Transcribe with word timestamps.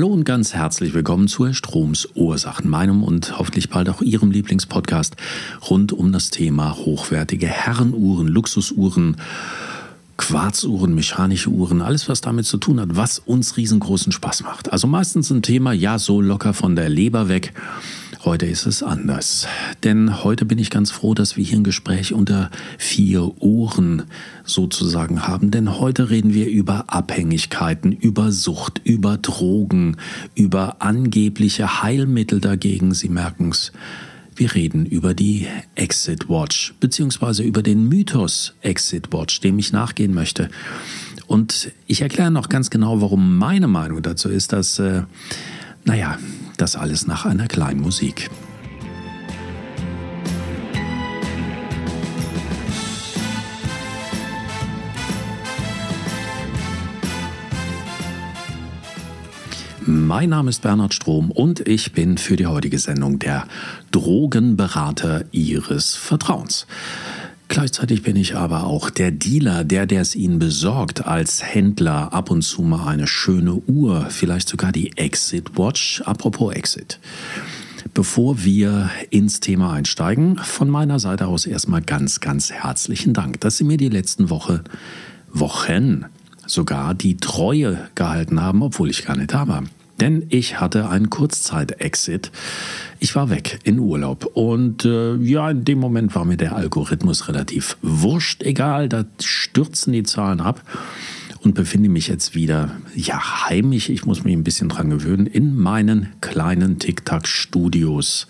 Hallo 0.00 0.14
und 0.14 0.24
ganz 0.24 0.54
herzlich 0.54 0.94
willkommen 0.94 1.28
zu 1.28 1.52
Stroms 1.52 2.08
Ursachen, 2.14 2.70
meinem 2.70 3.02
und 3.02 3.38
hoffentlich 3.38 3.68
bald 3.68 3.90
auch 3.90 4.00
Ihrem 4.00 4.30
Lieblingspodcast 4.30 5.14
rund 5.68 5.92
um 5.92 6.10
das 6.10 6.30
Thema 6.30 6.74
hochwertige 6.74 7.46
Herrenuhren, 7.46 8.26
Luxusuhren, 8.26 9.18
Quarzuhren, 10.16 10.94
mechanische 10.94 11.50
Uhren, 11.50 11.82
alles 11.82 12.08
was 12.08 12.22
damit 12.22 12.46
zu 12.46 12.56
tun 12.56 12.80
hat, 12.80 12.96
was 12.96 13.18
uns 13.18 13.58
riesengroßen 13.58 14.10
Spaß 14.10 14.44
macht. 14.44 14.72
Also 14.72 14.86
meistens 14.86 15.30
ein 15.30 15.42
Thema, 15.42 15.74
ja, 15.74 15.98
so 15.98 16.22
locker 16.22 16.54
von 16.54 16.76
der 16.76 16.88
Leber 16.88 17.28
weg 17.28 17.52
Heute 18.22 18.44
ist 18.44 18.66
es 18.66 18.82
anders. 18.82 19.46
Denn 19.82 20.22
heute 20.22 20.44
bin 20.44 20.58
ich 20.58 20.68
ganz 20.68 20.90
froh, 20.90 21.14
dass 21.14 21.38
wir 21.38 21.44
hier 21.44 21.56
ein 21.56 21.64
Gespräch 21.64 22.12
unter 22.12 22.50
vier 22.76 23.40
Ohren 23.40 24.02
sozusagen 24.44 25.26
haben. 25.26 25.50
Denn 25.50 25.78
heute 25.78 26.10
reden 26.10 26.34
wir 26.34 26.46
über 26.50 26.84
Abhängigkeiten, 26.88 27.92
über 27.92 28.30
Sucht, 28.30 28.82
über 28.84 29.16
Drogen, 29.16 29.96
über 30.34 30.82
angebliche 30.82 31.82
Heilmittel 31.82 32.40
dagegen. 32.40 32.92
Sie 32.92 33.08
merken 33.08 33.48
es. 33.48 33.72
Wir 34.36 34.54
reden 34.54 34.84
über 34.84 35.14
die 35.14 35.46
Exit 35.74 36.28
Watch, 36.28 36.74
beziehungsweise 36.78 37.42
über 37.42 37.62
den 37.62 37.88
Mythos 37.88 38.52
Exit 38.60 39.14
Watch, 39.14 39.40
dem 39.40 39.58
ich 39.58 39.72
nachgehen 39.72 40.12
möchte. 40.12 40.50
Und 41.26 41.72
ich 41.86 42.02
erkläre 42.02 42.30
noch 42.30 42.50
ganz 42.50 42.68
genau, 42.68 43.00
warum 43.00 43.38
meine 43.38 43.66
Meinung 43.66 44.02
dazu 44.02 44.28
ist, 44.28 44.52
dass, 44.52 44.78
äh, 44.78 45.04
naja, 45.84 46.18
das 46.60 46.76
alles 46.76 47.06
nach 47.06 47.24
einer 47.24 47.48
kleinen 47.48 47.80
Musik. 47.80 48.28
Mein 59.86 60.28
Name 60.30 60.50
ist 60.50 60.62
Bernhard 60.62 60.92
Strom 60.92 61.30
und 61.30 61.66
ich 61.66 61.92
bin 61.92 62.18
für 62.18 62.36
die 62.36 62.46
heutige 62.46 62.78
Sendung 62.78 63.18
der 63.18 63.46
Drogenberater 63.90 65.24
Ihres 65.32 65.96
Vertrauens. 65.96 66.66
Gleichzeitig 67.50 68.04
bin 68.04 68.14
ich 68.14 68.36
aber 68.36 68.62
auch 68.62 68.90
der 68.90 69.10
Dealer, 69.10 69.64
der, 69.64 69.84
der 69.84 70.02
es 70.02 70.14
Ihnen 70.14 70.38
besorgt, 70.38 71.04
als 71.04 71.42
Händler 71.42 72.12
ab 72.12 72.30
und 72.30 72.42
zu 72.42 72.62
mal 72.62 72.86
eine 72.86 73.08
schöne 73.08 73.54
Uhr, 73.54 74.06
vielleicht 74.08 74.48
sogar 74.48 74.70
die 74.70 74.96
Exit 74.96 75.58
Watch. 75.58 76.00
Apropos 76.02 76.54
Exit. 76.54 77.00
Bevor 77.92 78.44
wir 78.44 78.88
ins 79.10 79.40
Thema 79.40 79.72
einsteigen, 79.72 80.36
von 80.38 80.70
meiner 80.70 81.00
Seite 81.00 81.26
aus 81.26 81.44
erstmal 81.44 81.82
ganz, 81.82 82.20
ganz 82.20 82.52
herzlichen 82.52 83.14
Dank, 83.14 83.40
dass 83.40 83.56
Sie 83.56 83.64
mir 83.64 83.78
die 83.78 83.88
letzten 83.88 84.30
Woche, 84.30 84.62
Wochen 85.32 86.04
sogar 86.46 86.94
die 86.94 87.16
Treue 87.16 87.88
gehalten 87.96 88.40
haben, 88.40 88.62
obwohl 88.62 88.90
ich 88.90 89.04
gar 89.04 89.16
nicht 89.16 89.34
da 89.34 89.48
war. 89.48 89.64
Denn 90.00 90.24
ich 90.30 90.60
hatte 90.60 90.88
einen 90.88 91.10
Kurzzeit-Exit. 91.10 92.30
Ich 92.98 93.14
war 93.14 93.30
weg 93.30 93.58
in 93.64 93.78
Urlaub. 93.78 94.30
Und 94.34 94.84
äh, 94.84 95.16
ja, 95.16 95.50
in 95.50 95.64
dem 95.64 95.78
Moment 95.78 96.14
war 96.14 96.24
mir 96.24 96.36
der 96.36 96.56
Algorithmus 96.56 97.28
relativ 97.28 97.76
wurscht, 97.82 98.42
egal, 98.42 98.88
da 98.88 99.04
stürzen 99.20 99.92
die 99.92 100.02
Zahlen 100.02 100.40
ab 100.40 100.62
und 101.42 101.54
befinde 101.54 101.88
mich 101.88 102.08
jetzt 102.08 102.34
wieder, 102.34 102.76
ja, 102.94 103.48
heimisch, 103.48 103.88
ich 103.88 104.04
muss 104.04 104.24
mich 104.24 104.34
ein 104.34 104.44
bisschen 104.44 104.68
dran 104.68 104.90
gewöhnen, 104.90 105.26
in 105.26 105.56
meinen 105.56 106.08
kleinen 106.20 106.78
Tic-Tac-Studios 106.78 108.26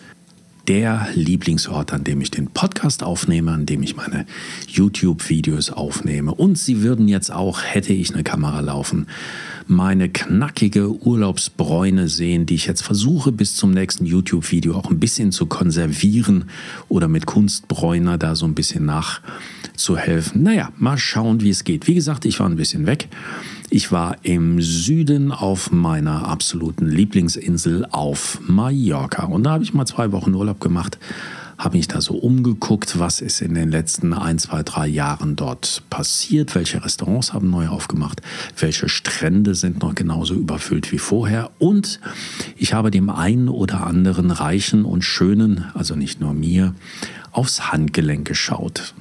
der 0.70 1.08
Lieblingsort, 1.14 1.92
an 1.92 2.04
dem 2.04 2.20
ich 2.20 2.30
den 2.30 2.46
Podcast 2.46 3.02
aufnehme, 3.02 3.50
an 3.50 3.66
dem 3.66 3.82
ich 3.82 3.96
meine 3.96 4.24
YouTube-Videos 4.68 5.70
aufnehme. 5.70 6.32
Und 6.32 6.58
Sie 6.58 6.80
würden 6.80 7.08
jetzt 7.08 7.32
auch, 7.32 7.60
hätte 7.64 7.92
ich 7.92 8.14
eine 8.14 8.22
Kamera 8.22 8.60
laufen, 8.60 9.08
meine 9.66 10.08
knackige 10.08 10.88
Urlaubsbräune 11.04 12.08
sehen, 12.08 12.46
die 12.46 12.54
ich 12.54 12.66
jetzt 12.66 12.82
versuche 12.82 13.32
bis 13.32 13.56
zum 13.56 13.72
nächsten 13.72 14.06
YouTube-Video 14.06 14.76
auch 14.76 14.92
ein 14.92 15.00
bisschen 15.00 15.32
zu 15.32 15.46
konservieren 15.46 16.44
oder 16.88 17.08
mit 17.08 17.26
Kunstbräuner 17.26 18.16
da 18.16 18.36
so 18.36 18.46
ein 18.46 18.54
bisschen 18.54 18.84
nachzuhelfen. 18.84 20.44
Naja, 20.44 20.70
mal 20.78 20.98
schauen, 20.98 21.40
wie 21.40 21.50
es 21.50 21.64
geht. 21.64 21.88
Wie 21.88 21.94
gesagt, 21.94 22.24
ich 22.26 22.38
war 22.38 22.48
ein 22.48 22.54
bisschen 22.54 22.86
weg. 22.86 23.08
Ich 23.72 23.92
war 23.92 24.16
im 24.22 24.60
Süden 24.60 25.30
auf 25.30 25.70
meiner 25.70 26.26
absoluten 26.26 26.88
Lieblingsinsel 26.88 27.86
auf 27.90 28.40
Mallorca 28.46 29.26
und 29.26 29.44
da 29.44 29.52
habe 29.52 29.62
ich 29.62 29.72
mal 29.72 29.86
zwei 29.86 30.10
Wochen 30.12 30.34
Urlaub 30.34 30.60
gemacht 30.60 30.98
habe 31.60 31.76
mich 31.76 31.88
da 31.88 32.00
so 32.00 32.14
umgeguckt, 32.14 32.98
was 32.98 33.20
ist 33.20 33.42
in 33.42 33.52
den 33.52 33.70
letzten 33.70 34.14
ein, 34.14 34.38
zwei, 34.38 34.62
drei 34.62 34.86
Jahren 34.86 35.36
dort 35.36 35.82
passiert, 35.90 36.54
welche 36.54 36.82
Restaurants 36.82 37.34
haben 37.34 37.50
neu 37.50 37.68
aufgemacht, 37.68 38.22
welche 38.56 38.88
Strände 38.88 39.54
sind 39.54 39.82
noch 39.82 39.94
genauso 39.94 40.34
überfüllt 40.34 40.90
wie 40.90 40.98
vorher 40.98 41.50
und 41.58 42.00
ich 42.56 42.72
habe 42.72 42.90
dem 42.90 43.10
einen 43.10 43.50
oder 43.50 43.86
anderen 43.86 44.30
Reichen 44.30 44.86
und 44.86 45.04
Schönen, 45.04 45.66
also 45.74 45.96
nicht 45.96 46.18
nur 46.18 46.32
mir, 46.32 46.74
aufs 47.30 47.70
Handgelenk 47.70 48.26
geschaut. 48.26 48.94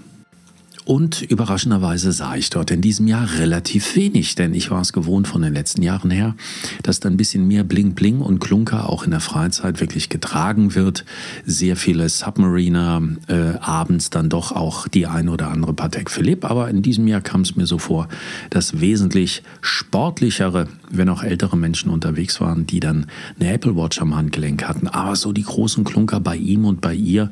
Und 0.89 1.21
überraschenderweise 1.21 2.11
sah 2.11 2.35
ich 2.35 2.49
dort 2.49 2.71
in 2.71 2.81
diesem 2.81 3.05
Jahr 3.05 3.37
relativ 3.37 3.95
wenig, 3.95 4.33
denn 4.33 4.55
ich 4.55 4.71
war 4.71 4.81
es 4.81 4.91
gewohnt 4.91 5.27
von 5.27 5.43
den 5.43 5.53
letzten 5.53 5.83
Jahren 5.83 6.09
her, 6.09 6.35
dass 6.81 6.99
da 6.99 7.07
ein 7.09 7.15
bisschen 7.15 7.47
mehr 7.47 7.63
Bling 7.63 7.93
Bling 7.93 8.21
und 8.21 8.39
Klunker 8.39 8.89
auch 8.89 9.03
in 9.03 9.11
der 9.11 9.19
Freizeit 9.19 9.81
wirklich 9.81 10.09
getragen 10.09 10.73
wird. 10.73 11.05
Sehr 11.45 11.75
viele 11.75 12.09
Submariner, 12.09 13.03
äh, 13.27 13.59
abends 13.59 14.09
dann 14.09 14.29
doch 14.29 14.51
auch 14.51 14.87
die 14.87 15.05
ein 15.05 15.29
oder 15.29 15.51
andere 15.51 15.75
Patek 15.75 16.09
Philippe. 16.09 16.49
Aber 16.49 16.71
in 16.71 16.81
diesem 16.81 17.07
Jahr 17.07 17.21
kam 17.21 17.41
es 17.41 17.55
mir 17.55 17.67
so 17.67 17.77
vor, 17.77 18.07
dass 18.49 18.81
wesentlich 18.81 19.43
sportlichere, 19.61 20.69
wenn 20.89 21.09
auch 21.09 21.21
ältere 21.21 21.55
Menschen 21.55 21.91
unterwegs 21.91 22.41
waren, 22.41 22.65
die 22.65 22.79
dann 22.79 23.05
eine 23.39 23.53
Apple 23.53 23.75
Watch 23.75 24.01
am 24.01 24.15
Handgelenk 24.15 24.67
hatten. 24.67 24.87
Aber 24.87 25.15
so 25.15 25.33
die 25.33 25.43
großen 25.43 25.83
Klunker 25.83 26.19
bei 26.19 26.35
ihm 26.35 26.65
und 26.65 26.81
bei 26.81 26.95
ihr, 26.95 27.29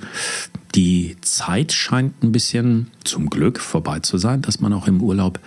die 0.77 1.17
Zeit 1.21 1.73
scheint 1.73 2.23
ein 2.23 2.31
bisschen 2.31 2.91
zum 3.03 3.29
Glück 3.31 3.59
vorbei 3.59 3.99
zu 3.99 4.19
sein, 4.19 4.43
dass 4.43 4.59
man 4.59 4.73
auch 4.73 4.87
im 4.87 5.01
Urlaub 5.01 5.39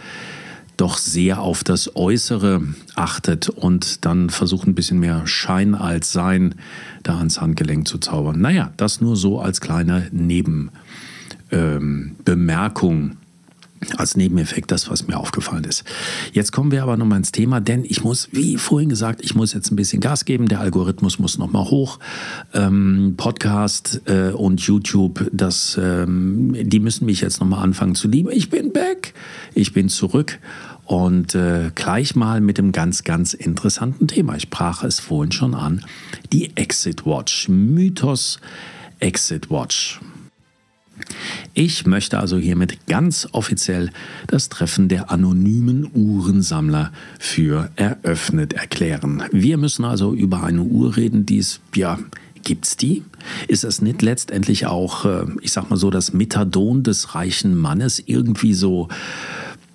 doch 0.76 0.98
sehr 0.98 1.40
auf 1.40 1.62
das 1.62 1.94
Äußere 1.94 2.62
achtet 2.96 3.48
und 3.48 4.04
dann 4.04 4.28
versucht 4.28 4.66
ein 4.66 4.74
bisschen 4.74 4.98
mehr 4.98 5.28
Schein 5.28 5.76
als 5.76 6.10
Sein 6.10 6.56
da 7.04 7.18
ans 7.18 7.40
Handgelenk 7.40 7.86
zu 7.86 7.98
zaubern. 7.98 8.40
Naja, 8.40 8.72
das 8.76 9.00
nur 9.00 9.16
so 9.16 9.38
als 9.38 9.60
kleine 9.60 10.08
Nebenbemerkung. 10.10 13.02
Ähm, 13.02 13.16
als 13.96 14.16
Nebeneffekt 14.16 14.70
das, 14.70 14.90
was 14.90 15.06
mir 15.06 15.16
aufgefallen 15.16 15.64
ist. 15.64 15.84
Jetzt 16.32 16.52
kommen 16.52 16.70
wir 16.70 16.82
aber 16.82 16.96
nochmal 16.96 17.18
ins 17.18 17.32
Thema, 17.32 17.60
denn 17.60 17.84
ich 17.84 18.04
muss, 18.04 18.28
wie 18.32 18.56
vorhin 18.56 18.88
gesagt, 18.88 19.20
ich 19.22 19.34
muss 19.34 19.54
jetzt 19.54 19.70
ein 19.70 19.76
bisschen 19.76 20.00
Gas 20.00 20.24
geben. 20.24 20.48
Der 20.48 20.60
Algorithmus 20.60 21.18
muss 21.18 21.38
nochmal 21.38 21.64
hoch. 21.64 21.98
Ähm, 22.52 23.14
Podcast 23.16 24.02
äh, 24.06 24.30
und 24.30 24.60
YouTube, 24.60 25.28
das, 25.32 25.78
ähm, 25.80 26.54
die 26.58 26.80
müssen 26.80 27.06
mich 27.06 27.20
jetzt 27.20 27.40
nochmal 27.40 27.62
anfangen 27.64 27.94
zu 27.94 28.08
lieben. 28.08 28.30
Ich 28.32 28.50
bin 28.50 28.72
back, 28.72 29.14
ich 29.54 29.72
bin 29.72 29.88
zurück. 29.88 30.38
Und 30.84 31.36
äh, 31.36 31.70
gleich 31.76 32.16
mal 32.16 32.40
mit 32.40 32.58
dem 32.58 32.72
ganz, 32.72 33.04
ganz 33.04 33.32
interessanten 33.32 34.08
Thema. 34.08 34.34
Ich 34.34 34.42
sprach 34.42 34.82
es 34.82 34.98
vorhin 34.98 35.30
schon 35.30 35.54
an. 35.54 35.84
Die 36.32 36.56
Exit 36.56 37.06
Watch. 37.06 37.48
Mythos 37.48 38.40
Exit 38.98 39.50
Watch. 39.50 40.00
Ich 41.54 41.86
möchte 41.86 42.18
also 42.18 42.36
hiermit 42.36 42.86
ganz 42.86 43.28
offiziell 43.32 43.90
das 44.26 44.48
Treffen 44.48 44.88
der 44.88 45.10
anonymen 45.10 45.90
Uhrensammler 45.94 46.92
für 47.18 47.70
eröffnet 47.76 48.52
erklären. 48.52 49.24
Wir 49.32 49.56
müssen 49.56 49.84
also 49.84 50.14
über 50.14 50.42
eine 50.42 50.62
Uhr 50.62 50.96
reden, 50.96 51.26
die 51.26 51.38
es, 51.38 51.60
ja, 51.74 51.98
Gibt's 52.42 52.76
die? 52.76 53.02
Ist 53.48 53.64
es 53.64 53.82
nicht 53.82 54.00
letztendlich 54.02 54.66
auch, 54.66 55.04
äh, 55.04 55.26
ich 55.42 55.52
sag 55.52 55.68
mal 55.68 55.76
so, 55.76 55.90
das 55.90 56.12
Methadon 56.12 56.82
des 56.82 57.14
reichen 57.14 57.54
Mannes 57.56 58.02
irgendwie 58.04 58.54
so 58.54 58.88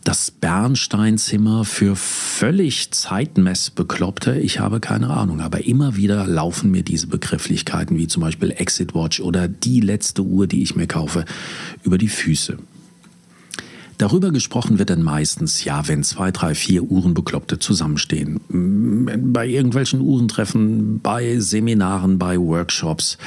das 0.05 0.29
Bernsteinzimmer 0.29 1.65
für 1.65 1.95
völlig 1.95 2.91
Zeitmessbekloppte, 2.91 4.39
ich 4.39 4.59
habe 4.59 4.79
keine 4.79 5.09
Ahnung, 5.09 5.41
aber 5.41 5.65
immer 5.65 5.95
wieder 5.95 6.27
laufen 6.27 6.69
mir 6.69 6.83
diese 6.83 7.07
Begrifflichkeiten 7.07 7.97
wie 7.97 8.07
zum 8.07 8.21
Beispiel 8.21 8.51
Exit 8.51 8.93
Watch 8.93 9.19
oder 9.19 9.47
die 9.47 9.79
letzte 9.79 10.21
Uhr, 10.21 10.45
die 10.45 10.61
ich 10.61 10.75
mir 10.75 10.85
kaufe, 10.85 11.25
über 11.83 11.97
die 11.97 12.07
Füße. 12.07 12.59
Darüber 13.97 14.31
gesprochen 14.31 14.77
wird 14.77 14.89
dann 14.89 15.03
meistens, 15.03 15.63
ja, 15.63 15.87
wenn 15.87 16.03
zwei, 16.03 16.31
drei, 16.31 16.53
vier 16.53 16.83
Uhrenbekloppte 16.83 17.59
zusammenstehen. 17.59 18.41
Bei 19.33 19.47
irgendwelchen 19.47 20.01
Uhrentreffen, 20.01 20.99
bei 20.99 21.39
Seminaren, 21.39 22.19
bei 22.19 22.37
Workshops, 22.37 23.17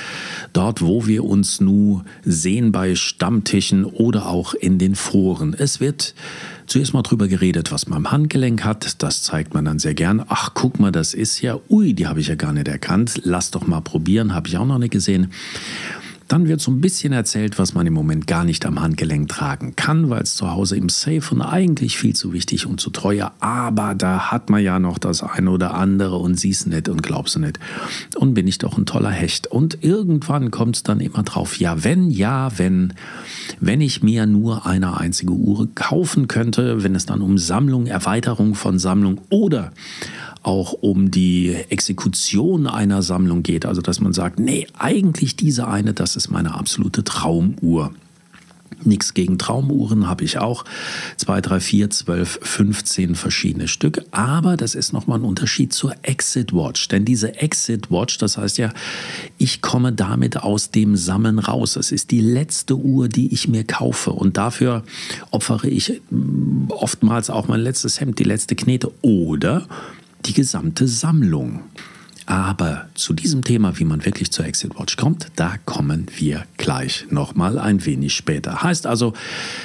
dort, 0.53 0.83
wo 0.83 1.07
wir 1.07 1.25
uns 1.25 1.61
nu 1.61 2.03
sehen, 2.25 2.71
bei 2.73 2.95
Stammtischen 2.95 3.85
oder 3.85 4.27
auch 4.27 4.55
in 4.55 4.79
den 4.79 4.95
Foren. 4.95 5.55
Es 5.55 5.81
wird 5.81 6.15
zuerst 6.67 6.93
mal 6.93 7.03
drüber 7.03 7.29
geredet, 7.29 7.73
was 7.73 7.89
man 7.89 7.99
am 7.99 8.13
Handgelenk 8.13 8.65
hat. 8.65 9.03
Das 9.03 9.23
zeigt 9.23 9.55
man 9.55 9.65
dann 9.65 9.79
sehr 9.79 9.95
gern. 9.95 10.23
Ach, 10.29 10.51
guck 10.55 10.79
mal, 10.79 10.93
das 10.93 11.15
ist 11.15 11.41
ja, 11.41 11.59
ui, 11.71 11.95
die 11.95 12.07
habe 12.07 12.21
ich 12.21 12.29
ja 12.29 12.35
gar 12.35 12.53
nicht 12.53 12.69
erkannt. 12.69 13.23
Lass 13.25 13.51
doch 13.51 13.67
mal 13.67 13.81
probieren, 13.81 14.35
habe 14.35 14.49
ich 14.49 14.59
auch 14.59 14.67
noch 14.67 14.79
nicht 14.79 14.93
gesehen. 14.93 15.33
Dann 16.29 16.47
wird 16.47 16.61
so 16.61 16.71
ein 16.71 16.83
bisschen 16.83 17.15
erzählt, 17.15 17.59
was 17.59 17.73
man 17.73 17.87
im 17.87 17.95
Moment 17.95 18.27
gar 18.27 18.45
nicht 18.45 18.67
am 18.67 18.81
Handgelenk 18.81 19.29
tragen 19.31 19.75
kann, 19.77 20.11
weil 20.11 20.23
es 20.23 20.35
zu 20.35 20.51
Hause 20.51 20.77
im 20.77 20.91
Safe 20.91 21.23
und 21.31 21.41
eigentlich 21.41 21.97
viel 21.97 22.15
zu 22.15 22.35
wichtig 22.35 22.67
und 22.67 22.81
zu 22.81 22.91
teuer. 22.91 23.33
Aber 23.41 23.95
da 23.95 24.31
hat 24.31 24.51
man 24.51 24.63
ja 24.63 24.79
noch 24.79 24.99
das 24.99 25.23
eine 25.23 25.51
oder 25.51 25.73
andere 25.73 26.17
und 26.17 26.39
siehst 26.39 26.67
nicht 26.67 26.91
und 26.91 27.03
glaubst 27.03 27.39
nicht. 27.39 27.59
Und 28.17 28.35
bin 28.35 28.47
ich 28.47 28.59
doch 28.59 28.77
ein 28.77 28.85
toller 28.85 29.11
Hecht. 29.11 29.47
Und 29.47 29.83
irgendwann 29.83 30.51
kommt 30.51 30.77
es 30.77 30.83
dann 30.83 31.01
immer 31.01 31.23
drauf, 31.23 31.59
ja, 31.59 31.83
wenn, 31.83 32.11
ja, 32.11 32.51
wenn, 32.59 32.93
wenn 33.59 33.81
ich 33.81 34.03
mir 34.03 34.27
nur 34.27 34.67
eine 34.67 34.99
einzige 34.99 35.33
Uhr 35.33 35.69
kaufen 35.75 36.29
könnte, 36.29 36.85
wenn 36.85 36.95
es 36.95 37.07
dann 37.07 37.23
um 37.23 37.39
Sammlung, 37.39 37.87
Erweiterung 37.87 38.55
von 38.55 38.79
Sammlung 38.79 39.19
oder 39.31 39.73
auch 40.49 40.73
um 40.73 41.11
die 41.11 41.55
Exekution 41.69 42.67
einer 42.67 43.03
Sammlung 43.03 43.43
geht. 43.43 43.67
Also 43.67 43.83
dass 43.83 44.01
man 44.01 44.15
sagt, 44.15 44.41
nee, 44.41 44.67
eigentlich 44.79 45.37
diese 45.37 45.69
eine, 45.69 45.93
das 45.93 46.17
ist 46.17 46.31
meine 46.31 46.55
absolute 46.55 47.05
Traumuhr. 47.05 47.93
Nichts 48.83 49.13
gegen 49.13 49.37
Traumuhren 49.39 50.09
habe 50.09 50.25
ich 50.25 50.39
auch. 50.39 50.65
2, 51.19 51.43
3, 51.43 51.61
4, 51.61 51.91
12, 51.91 52.41
15 52.43 53.15
verschiedene 53.15 53.69
Stück. 53.69 54.03
Aber 54.11 54.57
das 54.57 54.75
ist 54.75 54.95
nochmal 54.95 55.19
ein 55.19 55.25
Unterschied 55.25 55.75
zur 55.75 55.95
Exit 56.01 56.55
Watch. 56.55 56.89
Denn 56.89 57.05
diese 57.05 57.35
Exit 57.35 57.91
Watch, 57.91 58.17
das 58.17 58.39
heißt 58.39 58.57
ja, 58.57 58.73
ich 59.37 59.61
komme 59.61 59.93
damit 59.93 60.39
aus 60.39 60.71
dem 60.71 60.97
Sammeln 60.97 61.41
raus. 61.41 61.77
Es 61.77 61.93
ist 61.93 62.11
die 62.11 62.23
letzte 62.23 62.75
Uhr, 62.77 63.09
die 63.09 63.35
ich 63.35 63.49
mir 63.49 63.65
kaufe. 63.65 64.13
Und 64.13 64.39
dafür 64.39 64.83
opfere 65.31 65.69
ich 65.69 66.01
mm, 66.11 66.71
oftmals 66.71 67.29
auch 67.29 67.49
mein 67.49 67.61
letztes 67.61 68.01
Hemd, 68.01 68.19
die 68.19 68.25
letzte 68.25 68.55
Knete 68.55 68.91
oder 69.03 69.67
die 70.27 70.33
gesamte 70.33 70.89
Sammlung. 70.89 71.63
Aber 72.29 72.89
zu 72.95 73.15
diesem 73.15 73.43
Thema, 73.43 73.79
wie 73.79 73.85
man 73.85 74.05
wirklich 74.05 74.31
zur 74.31 74.45
Exit 74.45 74.79
Watch 74.79 74.99
kommt, 74.99 75.29
da 75.37 75.57
kommen 75.65 76.09
wir 76.19 76.45
gleich 76.59 77.07
nochmal 77.09 77.59
ein 77.59 77.87
wenig 77.87 78.13
später. 78.13 78.63
Heißt 78.63 78.87
also, 78.87 79.15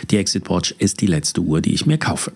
die 0.10 0.16
Exit 0.16 0.50
Watch 0.50 0.74
ist 0.80 1.02
die 1.02 1.08
letzte 1.08 1.42
Uhr, 1.42 1.60
die 1.60 1.74
ich 1.74 1.86
mir 1.86 1.98
kaufe. 1.98 2.32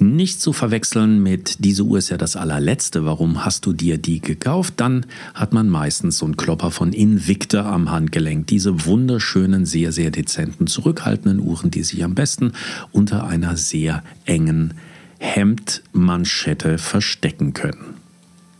Nicht 0.00 0.40
zu 0.40 0.52
verwechseln 0.52 1.22
mit, 1.22 1.64
diese 1.64 1.84
Uhr 1.84 1.98
ist 1.98 2.08
ja 2.08 2.16
das 2.16 2.34
allerletzte, 2.34 3.04
warum 3.04 3.44
hast 3.44 3.64
du 3.66 3.72
dir 3.72 3.98
die 3.98 4.20
gekauft? 4.20 4.74
Dann 4.78 5.06
hat 5.32 5.52
man 5.52 5.68
meistens 5.68 6.18
so 6.18 6.24
einen 6.24 6.36
Klopper 6.36 6.72
von 6.72 6.92
Invicta 6.92 7.72
am 7.72 7.92
Handgelenk. 7.92 8.48
Diese 8.48 8.84
wunderschönen, 8.84 9.64
sehr, 9.64 9.92
sehr 9.92 10.10
dezenten, 10.10 10.66
zurückhaltenden 10.66 11.38
Uhren, 11.38 11.70
die 11.70 11.84
sich 11.84 12.02
am 12.02 12.16
besten 12.16 12.50
unter 12.90 13.28
einer 13.28 13.56
sehr 13.56 14.02
engen 14.24 14.74
Hemdmanschette 15.18 16.78
verstecken 16.78 17.52
können. 17.52 17.94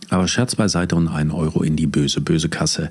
Aber 0.09 0.27
Scherz 0.27 0.55
beiseite 0.55 0.95
und 0.95 1.07
ein 1.07 1.31
Euro 1.31 1.63
in 1.63 1.75
die 1.75 1.87
böse, 1.87 2.21
böse 2.21 2.49
Kasse. 2.49 2.89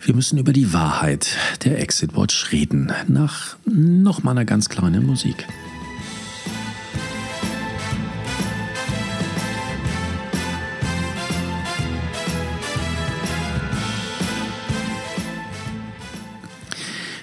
Wir 0.00 0.14
müssen 0.14 0.38
über 0.38 0.52
die 0.52 0.72
Wahrheit 0.72 1.36
der 1.64 1.80
Exit 1.80 2.16
Watch 2.16 2.52
reden. 2.52 2.92
Nach 3.08 3.56
noch 3.64 4.22
mal 4.22 4.32
einer 4.32 4.44
ganz 4.44 4.68
kleinen 4.68 5.06
Musik. 5.06 5.46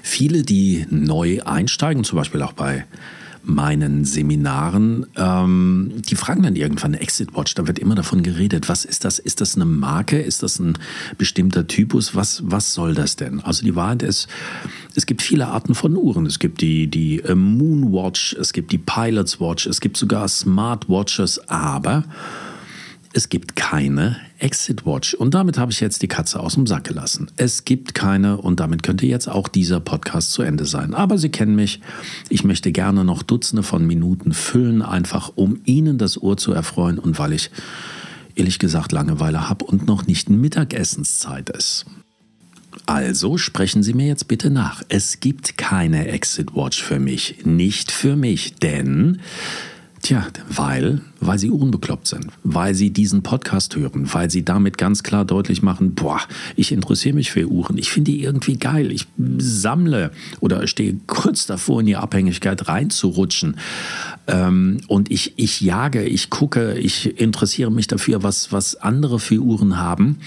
Viele, 0.01 0.43
die 0.43 0.85
neu 0.89 1.41
einsteigen, 1.43 2.03
zum 2.03 2.17
Beispiel 2.17 2.41
auch 2.41 2.51
bei 2.51 2.85
meinen 3.43 4.05
Seminaren, 4.05 5.05
ähm, 5.15 5.93
die 6.09 6.15
fragen 6.15 6.43
dann 6.43 6.55
irgendwann 6.55 6.93
Exit 6.93 7.35
Watch, 7.35 7.55
da 7.55 7.67
wird 7.67 7.79
immer 7.79 7.95
davon 7.95 8.23
geredet, 8.23 8.69
was 8.69 8.85
ist 8.85 9.05
das? 9.05 9.19
Ist 9.19 9.41
das 9.41 9.55
eine 9.55 9.65
Marke? 9.65 10.19
Ist 10.19 10.43
das 10.43 10.59
ein 10.59 10.77
bestimmter 11.17 11.67
Typus? 11.67 12.15
Was, 12.15 12.41
was 12.45 12.73
soll 12.73 12.93
das 12.93 13.15
denn? 13.15 13.39
Also 13.41 13.63
die 13.63 13.75
Wahrheit 13.75 14.03
ist, 14.03 14.27
es 14.95 15.05
gibt 15.05 15.21
viele 15.21 15.47
Arten 15.47 15.75
von 15.75 15.95
Uhren. 15.95 16.25
Es 16.25 16.39
gibt 16.39 16.61
die, 16.61 16.87
die 16.87 17.19
äh, 17.19 17.35
Moonwatch, 17.35 18.33
es 18.33 18.53
gibt 18.53 18.71
die 18.71 18.77
Pilot's 18.77 19.39
Watch, 19.39 19.67
es 19.67 19.81
gibt 19.81 19.97
sogar 19.97 20.27
Smartwatches, 20.27 21.49
aber 21.49 22.03
es 23.13 23.29
gibt 23.29 23.55
keine 23.55 24.17
Exit 24.37 24.85
Watch. 24.85 25.13
Und 25.13 25.33
damit 25.33 25.57
habe 25.57 25.71
ich 25.71 25.79
jetzt 25.79 26.01
die 26.01 26.07
Katze 26.07 26.39
aus 26.39 26.53
dem 26.53 26.67
Sack 26.67 26.85
gelassen. 26.85 27.31
Es 27.37 27.65
gibt 27.65 27.95
keine 27.95 28.37
und 28.37 28.59
damit 28.59 28.83
könnte 28.83 29.05
jetzt 29.07 29.27
auch 29.27 29.47
dieser 29.47 29.79
Podcast 29.79 30.31
zu 30.31 30.43
Ende 30.43 30.65
sein. 30.65 30.93
Aber 30.93 31.17
Sie 31.17 31.29
kennen 31.29 31.55
mich. 31.55 31.81
Ich 32.29 32.43
möchte 32.43 32.71
gerne 32.71 33.03
noch 33.03 33.23
Dutzende 33.23 33.63
von 33.63 33.85
Minuten 33.85 34.33
füllen, 34.33 34.81
einfach 34.81 35.31
um 35.35 35.59
Ihnen 35.65 35.97
das 35.97 36.21
Ohr 36.21 36.37
zu 36.37 36.53
erfreuen 36.53 36.99
und 36.99 37.17
weil 37.17 37.33
ich 37.33 37.49
ehrlich 38.35 38.59
gesagt 38.59 38.91
Langeweile 38.91 39.49
habe 39.49 39.65
und 39.65 39.87
noch 39.87 40.05
nicht 40.05 40.29
Mittagessenszeit 40.29 41.49
ist. 41.49 41.85
Also 42.85 43.37
sprechen 43.37 43.83
Sie 43.83 43.93
mir 43.93 44.07
jetzt 44.07 44.27
bitte 44.27 44.49
nach. 44.49 44.83
Es 44.89 45.19
gibt 45.19 45.57
keine 45.57 46.07
Exit 46.07 46.55
Watch 46.55 46.81
für 46.81 46.99
mich. 46.99 47.43
Nicht 47.43 47.91
für 47.91 48.15
mich, 48.15 48.55
denn 48.55 49.19
Tja, 50.01 50.27
weil, 50.49 51.01
weil 51.19 51.37
sie 51.37 51.49
unbekloppt 51.49 52.07
sind, 52.07 52.27
weil 52.43 52.73
sie 52.73 52.89
diesen 52.89 53.21
Podcast 53.21 53.75
hören, 53.75 54.13
weil 54.13 54.29
sie 54.29 54.45
damit 54.45 54.77
ganz 54.77 55.03
klar 55.03 55.25
deutlich 55.25 55.61
machen, 55.61 55.93
boah, 55.93 56.21
ich 56.55 56.71
interessiere 56.71 57.15
mich 57.15 57.31
für 57.31 57.47
Uhren, 57.47 57.77
ich 57.77 57.91
finde 57.91 58.11
die 58.11 58.23
irgendwie 58.23 58.57
geil, 58.57 58.91
ich 58.91 59.07
sammle 59.37 60.11
oder 60.39 60.65
stehe 60.67 60.95
kurz 61.05 61.47
davor, 61.47 61.81
in 61.81 61.87
die 61.87 61.97
Abhängigkeit 61.97 62.67
reinzurutschen 62.69 63.57
ähm, 64.27 64.79
und 64.87 65.11
ich, 65.11 65.33
ich 65.37 65.59
jage, 65.59 66.03
ich 66.03 66.29
gucke, 66.29 66.77
ich 66.77 67.19
interessiere 67.19 67.71
mich 67.71 67.87
dafür, 67.87 68.23
was, 68.23 68.53
was 68.53 68.75
andere 68.75 69.19
für 69.19 69.39
Uhren 69.39 69.77
haben. 69.77 70.19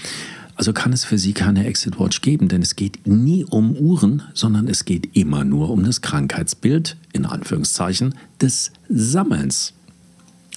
Also 0.55 0.71
kann 0.71 0.93
es 0.93 1.03
für 1.03 1.17
Sie 1.17 1.33
keine 1.33 1.65
Exit 1.65 1.99
Watch 1.99 2.21
geben, 2.21 2.47
denn 2.47 2.61
es 2.61 2.75
geht 2.75 3.07
nie 3.07 3.43
um 3.43 3.75
Uhren, 3.75 4.23
sondern 4.33 4.67
es 4.67 4.85
geht 4.85 5.15
immer 5.15 5.43
nur 5.43 5.69
um 5.71 5.83
das 5.83 6.01
Krankheitsbild, 6.01 6.95
in 7.11 7.25
Anführungszeichen, 7.25 8.15
des 8.39 8.71
Sammelns. 8.87 9.73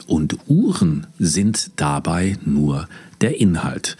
Und 0.06 0.36
Uhren 0.46 1.06
sind 1.18 1.70
dabei 1.76 2.38
nur 2.44 2.88
der 3.20 3.40
Inhalt. 3.40 3.96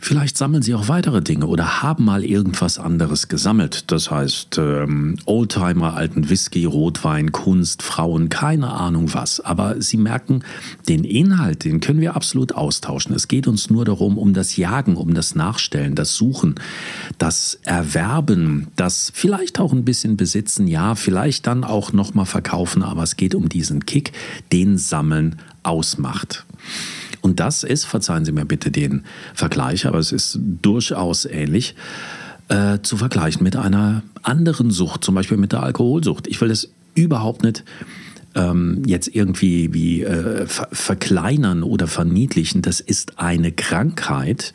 Vielleicht 0.00 0.36
sammeln 0.36 0.62
sie 0.62 0.74
auch 0.74 0.88
weitere 0.88 1.20
Dinge 1.22 1.46
oder 1.46 1.82
haben 1.82 2.04
mal 2.04 2.24
irgendwas 2.24 2.78
anderes 2.78 3.28
gesammelt. 3.28 3.90
Das 3.90 4.10
heißt, 4.10 4.58
ähm, 4.58 5.16
Oldtimer, 5.26 5.94
alten 5.94 6.30
Whisky, 6.30 6.64
Rotwein, 6.64 7.32
Kunst, 7.32 7.82
Frauen, 7.82 8.28
keine 8.28 8.72
Ahnung 8.72 9.12
was. 9.14 9.40
Aber 9.40 9.80
sie 9.80 9.96
merken, 9.96 10.42
den 10.88 11.04
Inhalt, 11.04 11.64
den 11.64 11.80
können 11.80 12.00
wir 12.00 12.16
absolut 12.16 12.54
austauschen. 12.54 13.14
Es 13.14 13.28
geht 13.28 13.48
uns 13.48 13.70
nur 13.70 13.84
darum, 13.84 14.18
um 14.18 14.34
das 14.34 14.56
Jagen, 14.56 14.96
um 14.96 15.14
das 15.14 15.34
Nachstellen, 15.34 15.94
das 15.94 16.14
Suchen, 16.14 16.54
das 17.18 17.58
Erwerben, 17.62 18.68
das 18.76 19.10
vielleicht 19.14 19.58
auch 19.58 19.72
ein 19.72 19.84
bisschen 19.84 20.16
besitzen, 20.16 20.66
ja, 20.66 20.94
vielleicht 20.94 21.46
dann 21.46 21.64
auch 21.64 21.92
nochmal 21.92 22.26
verkaufen, 22.26 22.82
aber 22.82 23.02
es 23.02 23.16
geht 23.16 23.34
um 23.34 23.48
diesen 23.48 23.86
Kick, 23.86 24.12
den 24.52 24.78
Sammeln 24.78 25.36
ausmacht. 25.62 26.44
Und 27.20 27.40
das 27.40 27.64
ist, 27.64 27.84
verzeihen 27.84 28.24
Sie 28.24 28.32
mir 28.32 28.44
bitte 28.44 28.70
den 28.70 29.04
Vergleich, 29.34 29.86
aber 29.86 29.98
es 29.98 30.12
ist 30.12 30.38
durchaus 30.62 31.24
ähnlich, 31.24 31.74
äh, 32.48 32.78
zu 32.82 32.96
vergleichen 32.96 33.42
mit 33.42 33.56
einer 33.56 34.02
anderen 34.22 34.70
Sucht, 34.70 35.04
zum 35.04 35.14
Beispiel 35.14 35.36
mit 35.36 35.52
der 35.52 35.62
Alkoholsucht. 35.62 36.26
Ich 36.26 36.40
will 36.40 36.48
das 36.48 36.68
überhaupt 36.94 37.42
nicht 37.42 37.64
ähm, 38.34 38.82
jetzt 38.86 39.14
irgendwie 39.14 39.72
wie 39.72 40.02
äh, 40.02 40.46
ver 40.46 40.68
verkleinern 40.72 41.62
oder 41.62 41.86
verniedlichen. 41.86 42.62
Das 42.62 42.80
ist 42.80 43.18
eine 43.18 43.52
Krankheit, 43.52 44.52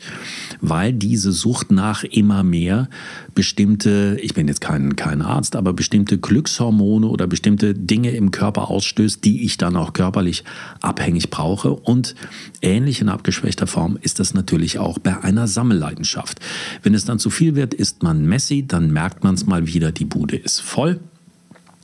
weil 0.60 0.92
diese 0.92 1.32
Sucht 1.32 1.70
nach 1.70 2.04
immer 2.04 2.42
mehr 2.42 2.88
bestimmte, 3.34 4.18
ich 4.22 4.34
bin 4.34 4.48
jetzt 4.48 4.60
kein, 4.60 4.96
kein 4.96 5.22
Arzt, 5.22 5.56
aber 5.56 5.72
bestimmte 5.72 6.18
Glückshormone 6.18 7.06
oder 7.06 7.26
bestimmte 7.26 7.74
Dinge 7.74 8.10
im 8.10 8.30
Körper 8.30 8.70
ausstößt, 8.70 9.24
die 9.24 9.44
ich 9.44 9.56
dann 9.56 9.76
auch 9.76 9.92
körperlich 9.92 10.44
abhängig 10.80 11.30
brauche. 11.30 11.70
Und 11.72 12.14
ähnlich 12.62 13.00
in 13.00 13.08
abgeschwächter 13.08 13.66
Form 13.66 13.98
ist 14.00 14.20
das 14.20 14.34
natürlich 14.34 14.78
auch 14.78 14.98
bei 14.98 15.20
einer 15.22 15.46
Sammelleidenschaft. 15.46 16.40
Wenn 16.82 16.94
es 16.94 17.04
dann 17.04 17.18
zu 17.18 17.30
viel 17.30 17.54
wird, 17.54 17.74
ist 17.74 18.02
man 18.02 18.24
Messi, 18.26 18.66
dann 18.66 18.92
merkt 18.92 19.24
man 19.24 19.34
es 19.34 19.46
mal 19.46 19.66
wieder, 19.66 19.92
die 19.92 20.04
Bude 20.04 20.36
ist 20.36 20.60
voll. 20.60 21.00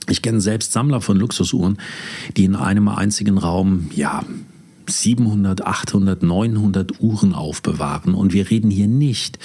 Ich 0.09 0.23
kenne 0.23 0.41
selbst 0.41 0.73
Sammler 0.73 1.01
von 1.01 1.17
Luxusuhren, 1.17 1.79
die 2.37 2.45
in 2.45 2.57
einem 2.57 2.89
einzigen 2.89 3.39
Raum, 3.39 3.91
ja, 3.95 4.25
700, 4.91 5.65
800, 5.65 6.23
900 6.23 7.01
Uhren 7.01 7.35
aufbewahren. 7.35 8.15
Und 8.15 8.33
wir 8.33 8.51
reden 8.51 8.71
hier 8.71 8.89
nicht 8.89 9.39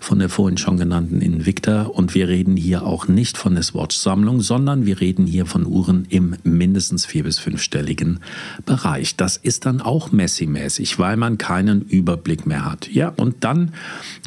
von 0.00 0.18
der 0.18 0.28
vorhin 0.28 0.58
schon 0.58 0.76
genannten 0.76 1.20
Invicta 1.20 1.82
und 1.82 2.14
wir 2.14 2.28
reden 2.28 2.56
hier 2.56 2.84
auch 2.84 3.08
nicht 3.08 3.38
von 3.38 3.54
der 3.54 3.62
Swatch-Sammlung, 3.62 4.40
sondern 4.40 4.86
wir 4.86 5.00
reden 5.00 5.26
hier 5.26 5.46
von 5.46 5.66
Uhren 5.66 6.06
im 6.08 6.36
mindestens 6.42 7.06
vier- 7.06 7.24
bis 7.24 7.38
fünfstelligen 7.38 8.20
Bereich. 8.64 9.16
Das 9.16 9.36
ist 9.36 9.66
dann 9.66 9.80
auch 9.80 10.12
Messi-mäßig, 10.12 10.98
weil 10.98 11.16
man 11.16 11.38
keinen 11.38 11.82
Überblick 11.82 12.46
mehr 12.46 12.64
hat. 12.64 12.88
Ja, 12.92 13.10
und 13.16 13.44
dann 13.44 13.72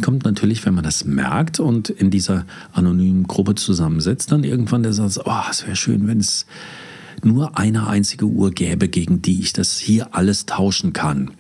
kommt 0.02 0.26
natürlich, 0.26 0.66
wenn 0.66 0.74
man 0.74 0.84
das 0.84 1.06
merkt 1.06 1.60
und 1.60 1.90
in 1.90 2.10
dieser 2.10 2.46
anonymen 2.74 3.28
Gruppe 3.28 3.56
zusammensitzt, 3.56 4.32
dann 4.32 4.44
irgendwann 4.44 4.84
der 4.84 4.94
Satz, 4.94 5.20
oh, 5.24 5.44
es 5.50 5.66
wäre 5.66 5.76
schön, 5.76 6.08
wenn 6.08 6.20
es 6.20 6.46
nur 7.26 7.58
eine 7.58 7.88
einzige 7.88 8.26
Uhr 8.26 8.52
gäbe, 8.52 8.88
gegen 8.88 9.22
die 9.22 9.40
ich 9.40 9.54
das 9.54 9.78
hier 9.78 10.16
alles 10.16 10.46
tauschen 10.46 10.94
kann. 10.94 11.32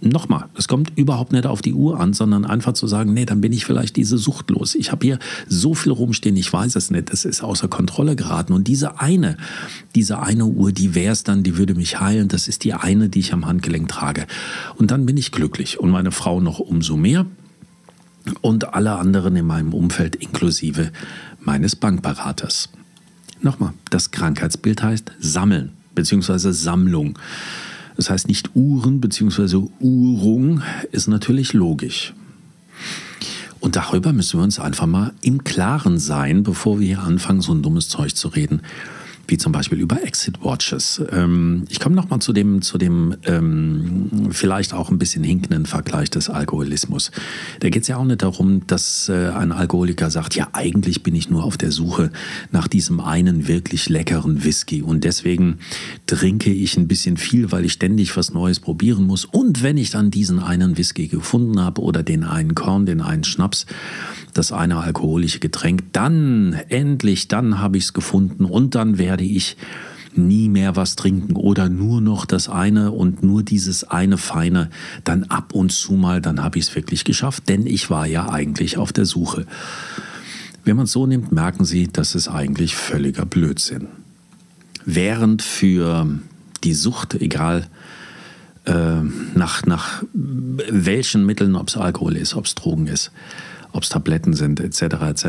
Nochmal, 0.00 0.44
es 0.56 0.68
kommt 0.68 0.92
überhaupt 0.96 1.32
nicht 1.32 1.46
auf 1.46 1.60
die 1.60 1.72
Uhr 1.72 1.98
an, 1.98 2.12
sondern 2.12 2.44
einfach 2.44 2.74
zu 2.74 2.86
sagen, 2.86 3.12
nee, 3.14 3.24
dann 3.24 3.40
bin 3.40 3.52
ich 3.52 3.64
vielleicht 3.64 3.96
diese 3.96 4.16
Sucht 4.16 4.50
los. 4.50 4.76
Ich 4.76 4.92
habe 4.92 5.04
hier 5.04 5.18
so 5.48 5.74
viel 5.74 5.90
rumstehen, 5.90 6.36
ich 6.36 6.52
weiß 6.52 6.76
es 6.76 6.92
nicht, 6.92 7.10
es 7.10 7.24
ist 7.24 7.42
außer 7.42 7.66
Kontrolle 7.66 8.14
geraten. 8.14 8.52
Und 8.52 8.68
diese 8.68 9.00
eine, 9.00 9.36
diese 9.96 10.20
eine 10.20 10.46
Uhr, 10.46 10.70
die 10.70 10.94
wäre 10.94 11.12
es 11.12 11.24
dann, 11.24 11.42
die 11.42 11.56
würde 11.56 11.74
mich 11.74 11.98
heilen. 11.98 12.28
Das 12.28 12.46
ist 12.46 12.62
die 12.62 12.74
eine, 12.74 13.08
die 13.08 13.20
ich 13.20 13.32
am 13.32 13.46
Handgelenk 13.46 13.88
trage. 13.88 14.26
Und 14.76 14.92
dann 14.92 15.04
bin 15.04 15.16
ich 15.16 15.32
glücklich. 15.32 15.80
Und 15.80 15.90
meine 15.90 16.12
Frau 16.12 16.40
noch 16.40 16.60
umso 16.60 16.96
mehr. 16.96 17.26
Und 18.40 18.72
alle 18.72 18.96
anderen 18.96 19.34
in 19.34 19.46
meinem 19.46 19.74
Umfeld, 19.74 20.14
inklusive 20.14 20.92
meines 21.40 21.74
Bankberaters. 21.74 22.68
Nochmal, 23.44 23.74
das 23.90 24.10
Krankheitsbild 24.10 24.82
heißt 24.82 25.12
Sammeln 25.20 25.72
bzw. 25.94 26.50
Sammlung. 26.50 27.18
Das 27.94 28.08
heißt 28.08 28.26
nicht 28.26 28.56
Uhren 28.56 29.02
bzw. 29.02 29.68
Uhrung 29.80 30.62
ist 30.92 31.08
natürlich 31.08 31.52
logisch. 31.52 32.14
Und 33.60 33.76
darüber 33.76 34.14
müssen 34.14 34.40
wir 34.40 34.44
uns 34.44 34.58
einfach 34.58 34.86
mal 34.86 35.12
im 35.20 35.44
Klaren 35.44 35.98
sein, 35.98 36.42
bevor 36.42 36.80
wir 36.80 36.86
hier 36.86 37.02
anfangen, 37.02 37.42
so 37.42 37.52
ein 37.52 37.62
dummes 37.62 37.90
Zeug 37.90 38.16
zu 38.16 38.28
reden 38.28 38.62
wie 39.28 39.38
zum 39.38 39.52
Beispiel 39.52 39.80
über 39.80 40.02
Exit 40.02 40.42
Watches. 40.42 41.02
Ähm, 41.10 41.64
ich 41.68 41.80
komme 41.80 41.94
nochmal 41.94 42.20
zu 42.20 42.32
dem, 42.32 42.62
zu 42.62 42.78
dem 42.78 43.16
ähm, 43.24 44.30
vielleicht 44.30 44.72
auch 44.74 44.90
ein 44.90 44.98
bisschen 44.98 45.24
hinkenden 45.24 45.66
Vergleich 45.66 46.10
des 46.10 46.28
Alkoholismus. 46.28 47.10
Da 47.60 47.68
geht 47.68 47.82
es 47.82 47.88
ja 47.88 47.96
auch 47.96 48.04
nicht 48.04 48.22
darum, 48.22 48.66
dass 48.66 49.08
äh, 49.08 49.28
ein 49.28 49.52
Alkoholiker 49.52 50.10
sagt, 50.10 50.34
ja 50.34 50.48
eigentlich 50.52 51.02
bin 51.02 51.14
ich 51.14 51.30
nur 51.30 51.44
auf 51.44 51.56
der 51.56 51.70
Suche 51.70 52.10
nach 52.50 52.68
diesem 52.68 53.00
einen 53.00 53.48
wirklich 53.48 53.88
leckeren 53.88 54.44
Whisky 54.44 54.82
und 54.82 55.04
deswegen 55.04 55.58
trinke 56.06 56.50
ich 56.50 56.76
ein 56.76 56.88
bisschen 56.88 57.16
viel, 57.16 57.52
weil 57.52 57.64
ich 57.64 57.72
ständig 57.72 58.16
was 58.16 58.32
Neues 58.32 58.60
probieren 58.60 59.06
muss. 59.06 59.24
Und 59.24 59.62
wenn 59.62 59.76
ich 59.76 59.90
dann 59.90 60.10
diesen 60.10 60.38
einen 60.40 60.76
Whisky 60.76 61.08
gefunden 61.08 61.60
habe 61.60 61.80
oder 61.80 62.02
den 62.02 62.24
einen 62.24 62.54
Korn, 62.54 62.86
den 62.86 63.00
einen 63.00 63.24
Schnaps, 63.24 63.66
das 64.34 64.52
eine 64.52 64.78
alkoholische 64.78 65.38
Getränk, 65.38 65.84
dann 65.92 66.54
endlich, 66.68 67.28
dann 67.28 67.60
habe 67.60 67.78
ich 67.78 67.84
es 67.84 67.92
gefunden 67.92 68.44
und 68.44 68.74
dann 68.74 68.98
werde 68.98 69.13
ich 69.22 69.56
nie 70.16 70.48
mehr 70.48 70.76
was 70.76 70.96
trinken 70.96 71.36
oder 71.36 71.68
nur 71.68 72.00
noch 72.00 72.24
das 72.24 72.48
eine 72.48 72.92
und 72.92 73.22
nur 73.22 73.42
dieses 73.42 73.84
eine 73.84 74.16
feine, 74.18 74.70
dann 75.02 75.24
ab 75.24 75.54
und 75.54 75.72
zu 75.72 75.94
mal, 75.94 76.20
dann 76.20 76.42
habe 76.42 76.58
ich 76.58 76.66
es 76.66 76.76
wirklich 76.76 77.04
geschafft, 77.04 77.48
denn 77.48 77.66
ich 77.66 77.90
war 77.90 78.06
ja 78.06 78.28
eigentlich 78.30 78.76
auf 78.76 78.92
der 78.92 79.06
Suche. 79.06 79.46
Wenn 80.64 80.76
man 80.76 80.84
es 80.84 80.92
so 80.92 81.06
nimmt, 81.06 81.32
merken 81.32 81.64
Sie, 81.64 81.88
das 81.92 82.14
ist 82.14 82.28
eigentlich 82.28 82.74
völliger 82.74 83.26
Blödsinn. 83.26 83.88
Während 84.86 85.42
für 85.42 86.06
die 86.62 86.74
Sucht, 86.74 87.14
egal 87.14 87.66
äh, 88.64 89.00
nach, 89.34 89.66
nach 89.66 90.02
welchen 90.12 91.26
Mitteln, 91.26 91.56
ob 91.56 91.68
es 91.68 91.76
Alkohol 91.76 92.16
ist, 92.16 92.34
ob 92.34 92.46
es 92.46 92.54
Drogen 92.54 92.86
ist, 92.86 93.10
ob 93.74 93.82
es 93.82 93.88
Tabletten 93.88 94.34
sind, 94.34 94.60
etc. 94.60 94.82
etc. 94.82 95.26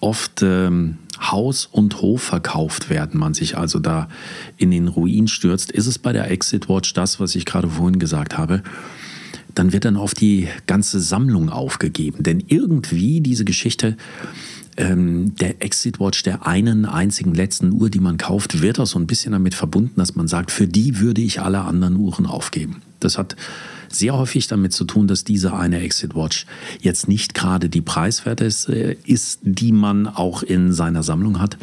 Oft 0.00 0.40
ähm, 0.42 0.98
Haus 1.20 1.68
und 1.70 2.00
Hof 2.00 2.22
verkauft 2.22 2.88
werden, 2.88 3.18
man 3.18 3.34
sich 3.34 3.58
also 3.58 3.80
da 3.80 4.08
in 4.56 4.70
den 4.70 4.88
Ruin 4.88 5.28
stürzt, 5.28 5.70
ist 5.70 5.86
es 5.86 5.98
bei 5.98 6.12
der 6.12 6.30
Exit 6.30 6.68
Watch 6.68 6.94
das, 6.94 7.20
was 7.20 7.34
ich 7.34 7.44
gerade 7.44 7.68
vorhin 7.68 7.98
gesagt 7.98 8.38
habe. 8.38 8.62
Dann 9.54 9.72
wird 9.72 9.84
dann 9.84 9.96
auf 9.96 10.14
die 10.14 10.48
ganze 10.66 11.00
Sammlung 11.00 11.50
aufgegeben. 11.50 12.22
Denn 12.22 12.42
irgendwie 12.46 13.20
diese 13.20 13.44
Geschichte 13.44 13.96
ähm, 14.76 15.34
der 15.36 15.60
Exit 15.60 15.98
Watch 16.00 16.22
der 16.22 16.46
einen 16.46 16.86
einzigen 16.86 17.34
letzten 17.34 17.72
Uhr, 17.72 17.90
die 17.90 18.00
man 18.00 18.16
kauft, 18.16 18.62
wird 18.62 18.78
auch 18.78 18.86
so 18.86 18.98
ein 18.98 19.06
bisschen 19.08 19.32
damit 19.32 19.54
verbunden, 19.54 19.94
dass 19.96 20.14
man 20.14 20.28
sagt, 20.28 20.52
für 20.52 20.68
die 20.68 21.00
würde 21.00 21.20
ich 21.20 21.40
alle 21.40 21.62
anderen 21.62 21.96
Uhren 21.96 22.26
aufgeben. 22.26 22.80
Das 23.00 23.18
hat 23.18 23.36
sehr 23.94 24.16
häufig 24.16 24.46
damit 24.46 24.72
zu 24.72 24.84
tun, 24.84 25.06
dass 25.06 25.24
diese 25.24 25.54
eine 25.54 25.80
Exit 25.80 26.14
Watch 26.14 26.46
jetzt 26.80 27.08
nicht 27.08 27.34
gerade 27.34 27.68
die 27.68 27.80
preiswerte 27.80 28.44
ist, 28.44 29.38
die 29.42 29.72
man 29.72 30.06
auch 30.06 30.42
in 30.42 30.72
seiner 30.72 31.02
Sammlung 31.02 31.40
hat, 31.40 31.58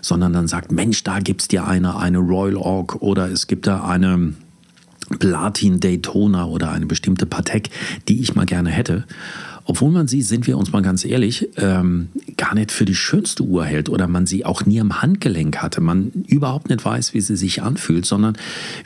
sondern 0.00 0.32
dann 0.32 0.48
sagt, 0.48 0.72
Mensch, 0.72 1.04
da 1.04 1.18
gibt 1.18 1.42
es 1.42 1.48
dir 1.48 1.66
eine, 1.66 1.96
eine 1.96 2.18
Royal 2.18 2.56
Oak 2.56 3.02
oder 3.02 3.30
es 3.30 3.46
gibt 3.46 3.66
da 3.66 3.84
eine 3.84 4.34
Platin 5.18 5.80
Daytona 5.80 6.46
oder 6.46 6.70
eine 6.70 6.86
bestimmte 6.86 7.26
Patek, 7.26 7.70
die 8.08 8.20
ich 8.20 8.34
mal 8.34 8.46
gerne 8.46 8.70
hätte. 8.70 9.04
Obwohl 9.66 9.90
man 9.90 10.06
sie, 10.06 10.20
sind 10.20 10.46
wir 10.46 10.58
uns 10.58 10.72
mal 10.72 10.82
ganz 10.82 11.04
ehrlich, 11.04 11.48
ähm, 11.56 12.08
gar 12.36 12.54
nicht 12.54 12.70
für 12.70 12.84
die 12.84 12.94
schönste 12.94 13.44
Uhr 13.44 13.64
hält 13.64 13.88
oder 13.88 14.06
man 14.08 14.26
sie 14.26 14.44
auch 14.44 14.66
nie 14.66 14.80
am 14.80 15.00
Handgelenk 15.00 15.58
hatte, 15.62 15.80
man 15.80 16.10
überhaupt 16.26 16.68
nicht 16.68 16.84
weiß, 16.84 17.14
wie 17.14 17.20
sie 17.22 17.36
sich 17.36 17.62
anfühlt, 17.62 18.04
sondern 18.04 18.36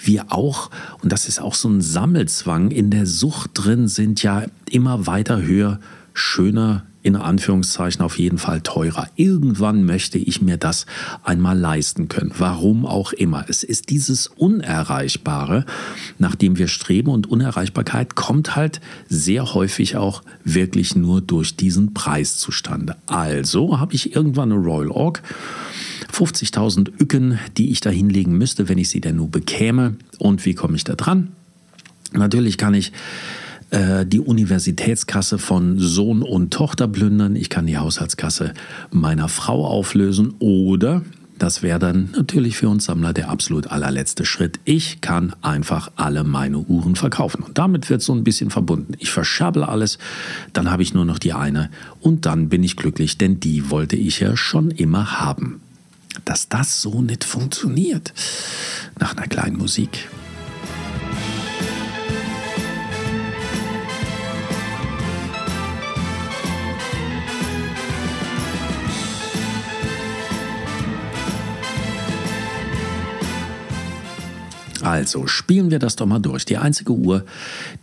wir 0.02 0.26
auch, 0.32 0.70
und 1.02 1.11
das 1.11 1.26
ist 1.26 1.40
auch 1.40 1.54
so 1.54 1.68
ein 1.68 1.80
Sammelzwang, 1.80 2.70
in 2.70 2.90
der 2.90 3.06
Sucht 3.06 3.50
drin 3.54 3.88
sind 3.88 4.23
ja 4.23 4.44
immer 4.70 5.06
weiter 5.06 5.42
höher, 5.42 5.80
schöner, 6.18 6.84
in 7.02 7.16
Anführungszeichen 7.16 8.02
auf 8.02 8.18
jeden 8.18 8.38
Fall 8.38 8.60
teurer. 8.60 9.08
Irgendwann 9.16 9.84
möchte 9.84 10.18
ich 10.18 10.42
mir 10.42 10.56
das 10.56 10.84
einmal 11.22 11.58
leisten 11.58 12.08
können. 12.08 12.32
Warum 12.37 12.84
auch 12.84 13.12
immer. 13.12 13.44
Es 13.48 13.62
ist 13.62 13.88
dieses 13.90 14.26
Unerreichbare, 14.26 15.64
nach 16.18 16.34
dem 16.34 16.58
wir 16.58 16.68
streben 16.68 17.10
und 17.10 17.28
Unerreichbarkeit 17.28 18.14
kommt 18.14 18.56
halt 18.56 18.80
sehr 19.08 19.54
häufig 19.54 19.96
auch 19.96 20.22
wirklich 20.44 20.96
nur 20.96 21.20
durch 21.20 21.56
diesen 21.56 21.94
Preis 21.94 22.37
zustande. 22.37 22.96
Also 23.06 23.78
habe 23.78 23.94
ich 23.94 24.14
irgendwann 24.14 24.52
eine 24.52 24.60
Royal 24.60 24.90
Oak. 24.90 25.22
50.000 26.12 27.00
Ücken, 27.00 27.38
die 27.56 27.70
ich 27.70 27.80
da 27.80 27.90
hinlegen 27.90 28.37
müsste, 28.37 28.68
wenn 28.68 28.78
ich 28.78 28.88
sie 28.88 29.00
denn 29.00 29.16
nur 29.16 29.30
bekäme. 29.30 29.94
Und 30.18 30.44
wie 30.46 30.54
komme 30.54 30.76
ich 30.76 30.84
da 30.84 30.94
dran? 30.94 31.28
Natürlich 32.12 32.56
kann 32.58 32.75
ich 32.75 32.92
äh, 33.70 34.06
die 34.06 34.20
Universitätskasse 34.20 35.38
von 35.38 35.78
Sohn 35.78 36.22
und 36.22 36.52
Tochter 36.52 36.88
plündern, 36.88 37.37
ich 37.37 37.50
kann 37.50 37.66
die 37.66 37.78
Haushaltskasse 37.78 38.54
meiner 38.90 39.28
Frau 39.28 39.66
auflösen 39.66 40.34
oder 40.38 41.02
das 41.38 41.62
wäre 41.62 41.78
dann 41.78 42.10
natürlich 42.16 42.56
für 42.56 42.68
uns 42.68 42.87
Sammler 42.87 43.12
der 43.12 43.30
absolut 43.30 43.68
allerletzte 43.68 44.25
Schritt. 44.25 44.58
Ich 44.64 45.00
kann 45.00 45.34
einfach 45.40 45.92
alle 45.94 46.25
meine 46.25 46.58
Uhren 46.58 46.96
verkaufen. 46.96 47.42
Und 47.44 47.58
damit 47.58 47.90
wird 47.90 48.02
so 48.02 48.12
ein 48.12 48.25
bisschen 48.25 48.50
verbunden. 48.50 48.94
Ich 48.98 49.10
verschabble 49.10 49.68
alles, 49.68 49.98
dann 50.52 50.70
habe 50.70 50.82
ich 50.82 50.94
nur 50.94 51.04
noch 51.04 51.20
die 51.20 51.32
eine 51.32 51.70
und 52.00 52.26
dann 52.26 52.48
bin 52.48 52.64
ich 52.64 52.76
glücklich, 52.76 53.18
denn 53.18 53.38
die 53.38 53.70
wollte 53.70 53.94
ich 53.94 54.18
ja 54.18 54.37
schon 54.37 54.72
immer 54.72 55.20
haben. 55.20 55.60
Dass 56.25 56.48
das 56.48 56.82
so 56.82 57.02
nicht 57.02 57.22
funktioniert. 57.22 58.12
Nach 58.98 59.16
einer 59.16 59.28
kleinen 59.28 59.58
Musik. 59.58 60.08
Also 74.88 75.26
spielen 75.26 75.71
wir 75.71 75.78
das 75.78 75.97
doch 75.97 76.07
mal 76.07 76.18
durch. 76.18 76.47
Die 76.47 76.57
einzige 76.57 76.92
Uhr, 76.92 77.26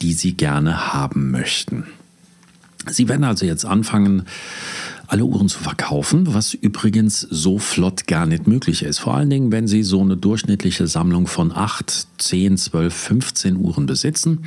die 0.02 0.14
Sie 0.14 0.34
gerne 0.34 0.92
haben 0.94 1.30
möchten. 1.30 1.86
Sie 2.90 3.08
werden 3.08 3.24
also 3.24 3.46
jetzt 3.46 3.64
anfangen, 3.64 4.24
alle 5.08 5.26
Uhren 5.26 5.50
zu 5.50 5.60
verkaufen, 5.60 6.34
was 6.34 6.54
übrigens 6.54 7.22
so 7.22 7.60
flott 7.60 8.08
gar 8.08 8.26
nicht 8.26 8.48
möglich 8.48 8.84
ist. 8.84 9.00
Vor 9.00 9.16
allen 9.16 9.30
Dingen, 9.30 9.52
wenn 9.52 9.68
Sie 9.68 9.84
so 9.84 10.02
eine 10.02 10.18
durchschnittliche 10.18 10.88
Sammlung 10.88 11.28
von 11.28 11.52
8, 11.52 12.08
10, 12.18 12.58
12, 12.58 12.94
15 12.94 13.56
Uhren 13.58 13.86
besitzen, 13.86 14.46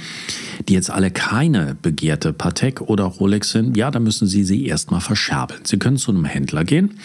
die 0.69 0.75
jetzt 0.75 0.91
alle 0.91 1.11
keine 1.11 1.77
begehrte 1.81 2.33
Patek 2.33 2.83
oder 2.83 3.05
Rolex 3.05 3.51
sind, 3.51 3.77
ja, 3.77 3.91
dann 3.91 4.03
müssen 4.03 4.27
Sie 4.27 4.45
sie 4.45 4.67
erstmal 4.67 5.01
verscherbeln. 5.01 5.61
Sie 5.65 5.79
können 5.79 5.97
zu 5.97 6.11
einem 6.11 6.25
Händler 6.25 6.65
gehen, 6.65 6.99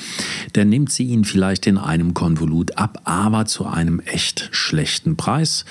der 0.55 0.65
nimmt 0.65 0.91
sie 0.91 1.03
Ihnen 1.03 1.25
vielleicht 1.25 1.67
in 1.67 1.77
einem 1.77 2.13
Konvolut 2.13 2.77
ab, 2.77 3.01
aber 3.03 3.45
zu 3.45 3.65
einem 3.65 3.99
echt 3.99 4.49
schlechten 4.51 5.15
Preis. 5.15 5.65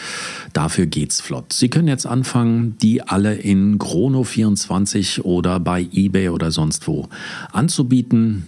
Dafür 0.53 0.87
geht's 0.87 1.21
flott. 1.21 1.53
Sie 1.53 1.69
können 1.69 1.89
jetzt 1.89 2.07
anfangen, 2.07 2.77
die 2.79 3.03
alle 3.03 3.35
in 3.35 3.79
Chrono24 3.79 5.23
oder 5.23 5.59
bei 5.59 5.87
eBay 5.93 6.29
oder 6.29 6.51
sonst 6.51 6.87
wo 6.87 7.09
anzubieten 7.53 7.72
anzubieten. 7.73 8.47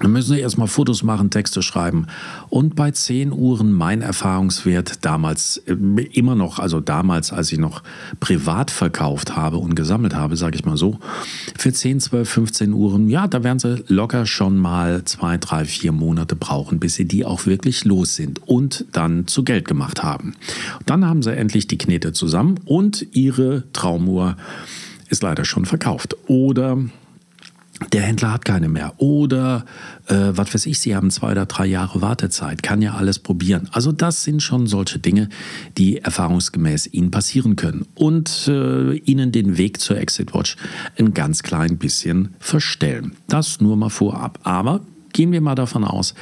Dann 0.00 0.12
müssen 0.12 0.34
Sie 0.34 0.40
erstmal 0.40 0.66
Fotos 0.66 1.04
machen, 1.04 1.30
Texte 1.30 1.62
schreiben. 1.62 2.08
Und 2.50 2.74
bei 2.74 2.90
10 2.90 3.32
Uhren 3.32 3.72
mein 3.72 4.02
Erfahrungswert 4.02 5.04
damals 5.04 5.58
äh, 5.66 5.72
immer 6.12 6.34
noch, 6.34 6.58
also 6.58 6.80
damals, 6.80 7.32
als 7.32 7.52
ich 7.52 7.58
noch 7.58 7.82
privat 8.18 8.72
verkauft 8.72 9.36
habe 9.36 9.56
und 9.56 9.76
gesammelt 9.76 10.14
habe, 10.14 10.36
sage 10.36 10.56
ich 10.56 10.64
mal 10.64 10.76
so, 10.76 10.98
für 11.56 11.72
10, 11.72 12.00
12, 12.00 12.28
15 12.28 12.72
Uhren, 12.72 13.08
ja, 13.08 13.28
da 13.28 13.44
werden 13.44 13.60
Sie 13.60 13.84
locker 13.86 14.26
schon 14.26 14.58
mal 14.58 15.04
zwei, 15.04 15.38
drei, 15.38 15.64
vier 15.64 15.92
Monate 15.92 16.34
brauchen, 16.34 16.80
bis 16.80 16.96
Sie 16.96 17.06
die 17.06 17.24
auch 17.24 17.46
wirklich 17.46 17.84
los 17.84 18.16
sind 18.16 18.46
und 18.46 18.84
dann 18.92 19.28
zu 19.28 19.44
Geld 19.44 19.66
gemacht 19.68 20.02
haben. 20.02 20.34
Dann 20.86 21.06
haben 21.06 21.22
Sie 21.22 21.34
endlich 21.34 21.68
die 21.68 21.78
Knete 21.78 22.12
zusammen 22.12 22.58
und 22.64 23.06
Ihre 23.12 23.62
Traumuhr 23.72 24.36
ist 25.08 25.22
leider 25.22 25.44
schon 25.44 25.66
verkauft. 25.66 26.16
Oder 26.26 26.78
der 27.92 28.02
Händler 28.02 28.32
hat 28.32 28.44
keine 28.44 28.68
mehr. 28.68 28.94
Oder, 28.98 29.64
äh, 30.06 30.14
was 30.30 30.54
weiß 30.54 30.66
ich, 30.66 30.78
Sie 30.78 30.94
haben 30.94 31.10
zwei 31.10 31.32
oder 31.32 31.46
drei 31.46 31.66
Jahre 31.66 32.00
Wartezeit, 32.00 32.62
kann 32.62 32.82
ja 32.82 32.94
alles 32.94 33.18
probieren. 33.18 33.68
Also 33.72 33.92
das 33.92 34.24
sind 34.24 34.42
schon 34.42 34.66
solche 34.66 34.98
Dinge, 34.98 35.28
die 35.76 35.98
erfahrungsgemäß 35.98 36.88
Ihnen 36.92 37.10
passieren 37.10 37.56
können 37.56 37.86
und 37.94 38.48
äh, 38.48 38.94
Ihnen 38.94 39.32
den 39.32 39.58
Weg 39.58 39.80
zur 39.80 39.98
Exit 39.98 40.34
Watch 40.34 40.56
ein 40.98 41.14
ganz 41.14 41.42
klein 41.42 41.76
bisschen 41.76 42.34
verstellen. 42.38 43.16
Das 43.28 43.60
nur 43.60 43.76
mal 43.76 43.90
vorab. 43.90 44.38
Aber 44.44 44.80
gehen 45.12 45.32
wir 45.32 45.40
mal 45.40 45.54
davon 45.54 45.84
aus, 45.84 46.14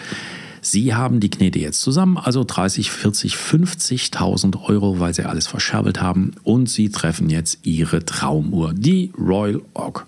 Sie 0.64 0.94
haben 0.94 1.18
die 1.18 1.28
Knete 1.28 1.58
jetzt 1.58 1.80
zusammen, 1.80 2.16
also 2.16 2.44
30, 2.44 2.92
40, 2.92 3.34
50.000 3.34 4.62
Euro, 4.68 5.00
weil 5.00 5.12
Sie 5.12 5.24
alles 5.24 5.48
verscherbelt 5.48 6.00
haben 6.00 6.32
und 6.44 6.70
Sie 6.70 6.88
treffen 6.88 7.28
jetzt 7.28 7.66
Ihre 7.66 8.04
Traumuhr, 8.04 8.72
die 8.72 9.10
Royal 9.18 9.60
Oak 9.74 10.06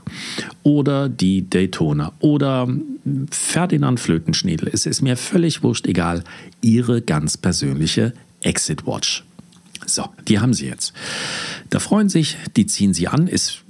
oder 0.63 1.09
die 1.09 1.51
Daytona 1.51 2.13
oder 2.21 2.69
Ferdinand 3.33 3.99
Flötenschniedel. 3.99 4.71
Es 4.73 4.87
ist 4.87 5.03
mir 5.03 5.17
völlig 5.17 5.65
wurscht, 5.65 5.87
egal, 5.89 6.23
Ihre 6.61 7.03
ganz 7.03 7.37
persönliche 7.37 8.13
Exit 8.41 8.87
Watch. 8.87 9.25
So, 9.87 10.09
die 10.29 10.39
haben 10.39 10.55
sie 10.55 10.67
jetzt. 10.67 10.93
Da 11.71 11.79
freuen 11.79 12.09
sich, 12.09 12.37
die 12.57 12.67
ziehen 12.67 12.95
sie 12.95 13.09
an, 13.09 13.27
ist 13.27 13.65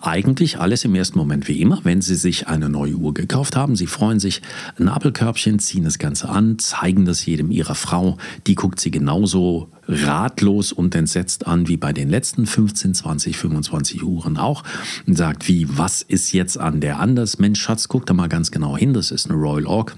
eigentlich 0.00 0.58
alles 0.58 0.84
im 0.84 0.94
ersten 0.94 1.18
Moment 1.18 1.48
wie 1.48 1.60
immer, 1.60 1.80
wenn 1.82 2.00
sie 2.00 2.14
sich 2.14 2.46
eine 2.46 2.68
neue 2.68 2.94
Uhr 2.94 3.12
gekauft 3.14 3.56
haben. 3.56 3.74
Sie 3.76 3.86
freuen 3.86 4.20
sich, 4.20 4.42
ein 4.78 4.88
Apfelkörbchen, 4.88 5.58
ziehen 5.58 5.84
das 5.84 5.98
Ganze 5.98 6.28
an, 6.28 6.58
zeigen 6.58 7.04
das 7.04 7.26
jedem 7.26 7.50
ihrer 7.50 7.74
Frau. 7.74 8.16
Die 8.46 8.54
guckt 8.54 8.80
sie 8.80 8.90
genauso 8.90 9.68
ratlos 9.88 10.72
und 10.72 10.94
entsetzt 10.94 11.46
an 11.46 11.66
wie 11.66 11.76
bei 11.76 11.92
den 11.92 12.08
letzten 12.08 12.46
15, 12.46 12.94
20, 12.94 13.36
25 13.36 14.04
Uhren 14.04 14.36
auch 14.36 14.62
und 15.06 15.16
sagt, 15.16 15.48
wie, 15.48 15.66
was 15.68 16.02
ist 16.02 16.32
jetzt 16.32 16.58
an 16.58 16.80
der 16.80 17.00
anders? 17.00 17.38
Mensch, 17.38 17.60
Schatz, 17.60 17.88
guck 17.88 18.06
da 18.06 18.14
mal 18.14 18.28
ganz 18.28 18.50
genau 18.50 18.76
hin, 18.76 18.94
das 18.94 19.10
ist 19.10 19.28
eine 19.28 19.38
Royal 19.38 19.66
Oak. 19.66 19.96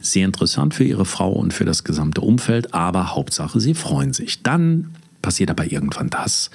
Sehr 0.00 0.24
interessant 0.24 0.74
für 0.74 0.84
ihre 0.84 1.04
Frau 1.04 1.32
und 1.32 1.52
für 1.52 1.64
das 1.64 1.84
gesamte 1.84 2.20
Umfeld, 2.20 2.74
aber 2.74 3.14
Hauptsache, 3.14 3.60
sie 3.60 3.74
freuen 3.74 4.12
sich. 4.12 4.42
Dann 4.42 4.92
passiert 5.22 5.50
aber 5.50 5.70
irgendwann 5.70 6.08
das, 6.08 6.50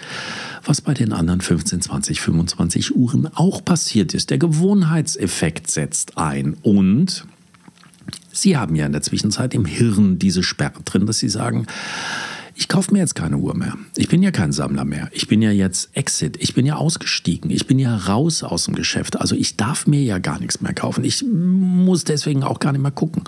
was 0.63 0.81
bei 0.81 0.93
den 0.93 1.12
anderen 1.12 1.41
15, 1.41 1.81
20, 1.81 2.22
25 2.22 2.96
Uhren 2.96 3.27
auch 3.36 3.65
passiert 3.65 4.13
ist. 4.13 4.29
Der 4.29 4.38
Gewohnheitseffekt 4.38 5.70
setzt 5.70 6.17
ein 6.17 6.55
und 6.62 7.25
Sie 8.34 8.55
haben 8.55 8.75
ja 8.75 8.86
in 8.86 8.93
der 8.93 9.01
Zwischenzeit 9.01 9.53
im 9.53 9.65
Hirn 9.65 10.17
diese 10.17 10.41
Sperre 10.41 10.81
drin, 10.86 11.05
dass 11.05 11.20
Sie 11.20 11.29
sagen, 11.29 11.67
ich 12.55 12.67
kaufe 12.67 12.93
mir 12.93 13.00
jetzt 13.00 13.15
keine 13.15 13.38
Uhr 13.38 13.55
mehr. 13.55 13.77
Ich 13.96 14.10
bin 14.10 14.22
ja 14.22 14.31
kein 14.31 14.51
Sammler 14.51 14.86
mehr. 14.86 15.10
Ich 15.12 15.27
bin 15.27 15.41
ja 15.41 15.51
jetzt 15.51 15.89
Exit. 15.96 16.38
Ich 16.39 16.53
bin 16.53 16.65
ja 16.65 16.75
ausgestiegen. 16.75 17.50
Ich 17.50 17.67
bin 17.67 17.79
ja 17.79 17.96
raus 17.96 18.43
aus 18.43 18.65
dem 18.65 18.75
Geschäft. 18.75 19.20
Also 19.20 19.36
ich 19.36 19.58
darf 19.58 19.88
mir 19.88 20.03
ja 20.03 20.17
gar 20.17 20.39
nichts 20.39 20.62
mehr 20.62 20.74
kaufen. 20.74 21.03
Ich 21.03 21.24
muss 21.24 22.03
deswegen 22.03 22.43
auch 22.43 22.60
gar 22.60 22.72
nicht 22.72 22.81
mehr 22.81 22.91
gucken. 22.91 23.24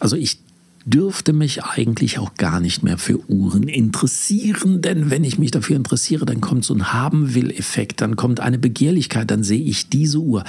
Also 0.00 0.16
ich 0.16 0.38
dürfte 0.84 1.32
mich 1.32 1.64
eigentlich 1.64 2.18
auch 2.18 2.34
gar 2.34 2.60
nicht 2.60 2.82
mehr 2.82 2.98
für 2.98 3.18
Uhren 3.30 3.64
interessieren, 3.64 4.82
denn 4.82 5.10
wenn 5.10 5.24
ich 5.24 5.38
mich 5.38 5.50
dafür 5.50 5.76
interessiere, 5.76 6.26
dann 6.26 6.40
kommt 6.40 6.64
so 6.64 6.74
ein 6.74 6.92
Haben-will-Effekt, 6.92 8.00
dann 8.00 8.16
kommt 8.16 8.40
eine 8.40 8.58
Begehrlichkeit, 8.58 9.30
dann 9.30 9.44
sehe 9.44 9.62
ich 9.62 9.88
diese 9.88 10.18
Uhr. 10.18 10.44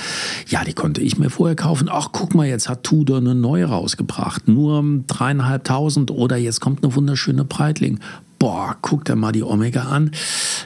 Ja, 0.48 0.64
die 0.64 0.74
konnte 0.74 1.02
ich 1.02 1.18
mir 1.18 1.30
vorher 1.30 1.56
kaufen. 1.56 1.90
Ach, 1.92 2.10
guck 2.12 2.36
mal, 2.36 2.48
jetzt 2.48 2.70
hat 2.70 2.84
Tudor 2.84 3.18
eine 3.18 3.36
neue 3.36 3.66
rausgebracht, 3.66 4.48
nur 4.48 4.84
dreieinhalbtausend 5.08 6.12
oder 6.12 6.38
jetzt 6.38 6.62
kommt 6.62 6.84
eine 6.84 6.96
wunderschöne 6.96 7.46
Breitling. 7.46 8.00
Boah, 8.40 8.76
guck 8.82 9.06
dir 9.06 9.16
mal 9.16 9.32
die 9.32 9.44
Omega 9.44 9.84
an. 9.84 10.12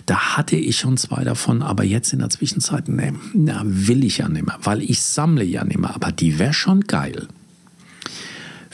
Da 0.08 0.38
hatte 0.38 0.56
ich 0.56 0.78
schon 0.80 0.98
zwei 0.98 1.24
davon, 1.24 1.62
aber 1.62 1.84
jetzt 1.84 2.12
in 2.12 2.20
der 2.20 2.30
Zwischenzeit, 2.30 2.88
ne, 2.88 3.14
na, 3.34 3.62
will 3.66 4.04
ich 4.04 4.18
ja 4.18 4.28
nicht 4.30 4.48
mehr, 4.48 4.58
weil 4.64 4.82
ich 4.82 5.02
sammle 5.02 5.44
ja 5.44 5.64
nicht 5.64 5.78
mehr. 5.78 5.94
Aber 5.94 6.12
die 6.12 6.40
wäre 6.40 6.54
schon 6.54 6.82
geil. 6.82 7.28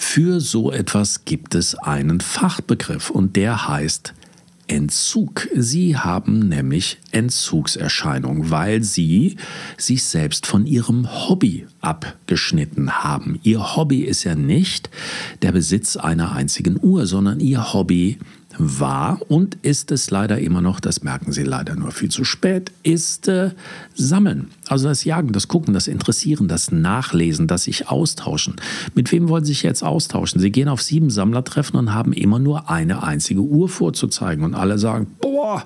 Für 0.05 0.41
so 0.41 0.71
etwas 0.71 1.25
gibt 1.25 1.55
es 1.55 1.73
einen 1.73 2.21
Fachbegriff 2.21 3.09
und 3.09 3.35
der 3.35 3.67
heißt 3.67 4.13
Entzug. 4.67 5.47
Sie 5.55 5.97
haben 5.97 6.49
nämlich 6.49 6.99
Entzugserscheinungen, 7.09 8.51
weil 8.51 8.83
sie 8.83 9.37
sich 9.75 10.03
selbst 10.03 10.45
von 10.45 10.67
ihrem 10.67 11.07
Hobby 11.09 11.65
abgeschnitten 11.81 13.03
haben. 13.03 13.39
Ihr 13.41 13.75
Hobby 13.75 14.01
ist 14.01 14.23
ja 14.23 14.35
nicht 14.35 14.91
der 15.41 15.51
Besitz 15.51 15.95
einer 15.95 16.33
einzigen 16.33 16.77
Uhr, 16.79 17.07
sondern 17.07 17.39
ihr 17.39 17.73
Hobby 17.73 18.11
ist 18.11 18.42
war 18.57 19.19
und 19.29 19.57
ist 19.61 19.91
es 19.91 20.11
leider 20.11 20.39
immer 20.39 20.61
noch, 20.61 20.79
das 20.79 21.03
merken 21.03 21.31
Sie 21.31 21.43
leider 21.43 21.75
nur 21.75 21.91
viel 21.91 22.09
zu 22.09 22.23
spät, 22.23 22.71
ist 22.83 23.27
äh, 23.27 23.51
Sammeln. 23.95 24.49
Also 24.67 24.87
das 24.87 25.03
Jagen, 25.03 25.31
das 25.31 25.47
Gucken, 25.47 25.73
das 25.73 25.87
Interessieren, 25.87 26.47
das 26.47 26.71
Nachlesen, 26.71 27.47
das 27.47 27.63
sich 27.63 27.89
austauschen. 27.89 28.55
Mit 28.95 29.11
wem 29.11 29.29
wollen 29.29 29.45
Sie 29.45 29.53
sich 29.53 29.63
jetzt 29.63 29.83
austauschen? 29.83 30.39
Sie 30.39 30.51
gehen 30.51 30.67
auf 30.67 30.81
sieben 30.81 31.09
Sammlertreffen 31.09 31.77
und 31.77 31.93
haben 31.93 32.13
immer 32.13 32.39
nur 32.39 32.69
eine 32.69 33.03
einzige 33.03 33.41
Uhr 33.41 33.69
vorzuzeigen 33.69 34.43
und 34.45 34.55
alle 34.55 34.77
sagen, 34.77 35.07
boah, 35.19 35.63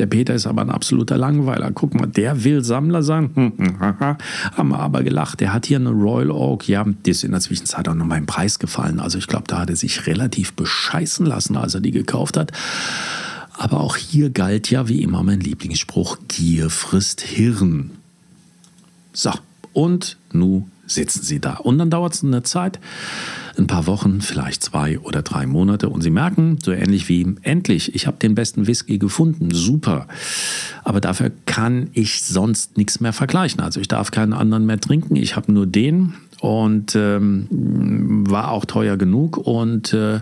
der 0.00 0.06
Peter 0.06 0.34
ist 0.34 0.46
aber 0.46 0.62
ein 0.62 0.70
absoluter 0.70 1.18
Langweiler. 1.18 1.70
Guck 1.72 1.94
mal, 1.94 2.06
der 2.06 2.42
will 2.42 2.64
Sammler 2.64 3.02
sein. 3.02 3.30
Hm, 3.34 3.52
hm, 3.58 3.80
haben 3.80 4.68
wir 4.70 4.78
aber 4.78 5.02
gelacht. 5.02 5.40
Der 5.40 5.52
hat 5.52 5.66
hier 5.66 5.76
eine 5.76 5.90
Royal 5.90 6.30
Oak. 6.30 6.66
Ja, 6.68 6.84
die 6.84 7.10
ist 7.10 7.22
in 7.22 7.32
der 7.32 7.40
Zwischenzeit 7.40 7.86
auch 7.86 7.94
noch 7.94 8.06
mal 8.06 8.16
im 8.16 8.24
Preis 8.24 8.58
gefallen. 8.58 8.98
Also 8.98 9.18
ich 9.18 9.26
glaube, 9.26 9.44
da 9.46 9.58
hat 9.58 9.70
er 9.70 9.76
sich 9.76 10.06
relativ 10.06 10.54
bescheißen 10.54 11.26
lassen, 11.26 11.58
als 11.58 11.74
er 11.74 11.82
die 11.82 11.90
gekauft 11.90 12.38
hat. 12.38 12.50
Aber 13.52 13.80
auch 13.80 13.96
hier 13.96 14.30
galt 14.30 14.70
ja 14.70 14.88
wie 14.88 15.02
immer 15.02 15.22
mein 15.22 15.40
Lieblingsspruch, 15.40 16.16
Gier 16.28 16.70
frisst 16.70 17.20
Hirn. 17.20 17.90
So, 19.12 19.32
und 19.74 20.16
nu 20.32 20.66
sitzen 20.86 21.22
sie 21.22 21.40
da. 21.40 21.56
Und 21.56 21.76
dann 21.76 21.90
dauert 21.90 22.14
es 22.14 22.24
eine 22.24 22.42
Zeit, 22.42 22.80
ein 23.60 23.66
paar 23.66 23.86
Wochen, 23.86 24.20
vielleicht 24.20 24.64
zwei 24.64 24.98
oder 24.98 25.22
drei 25.22 25.46
Monate 25.46 25.88
und 25.88 26.00
Sie 26.02 26.10
merken, 26.10 26.58
so 26.62 26.72
ähnlich 26.72 27.08
wie 27.08 27.36
endlich, 27.42 27.94
ich 27.94 28.06
habe 28.06 28.16
den 28.16 28.34
besten 28.34 28.66
Whisky 28.66 28.98
gefunden, 28.98 29.50
super. 29.52 30.08
Aber 30.82 31.00
dafür 31.00 31.30
kann 31.46 31.90
ich 31.92 32.22
sonst 32.22 32.76
nichts 32.76 33.00
mehr 33.00 33.12
vergleichen. 33.12 33.60
Also 33.60 33.80
ich 33.80 33.88
darf 33.88 34.10
keinen 34.10 34.32
anderen 34.32 34.66
mehr 34.66 34.80
trinken, 34.80 35.16
ich 35.16 35.36
habe 35.36 35.52
nur 35.52 35.66
den 35.66 36.14
und 36.40 36.96
ähm, 36.96 37.46
war 38.28 38.50
auch 38.50 38.64
teuer 38.64 38.96
genug 38.96 39.36
und 39.36 39.92
äh, 39.92 40.20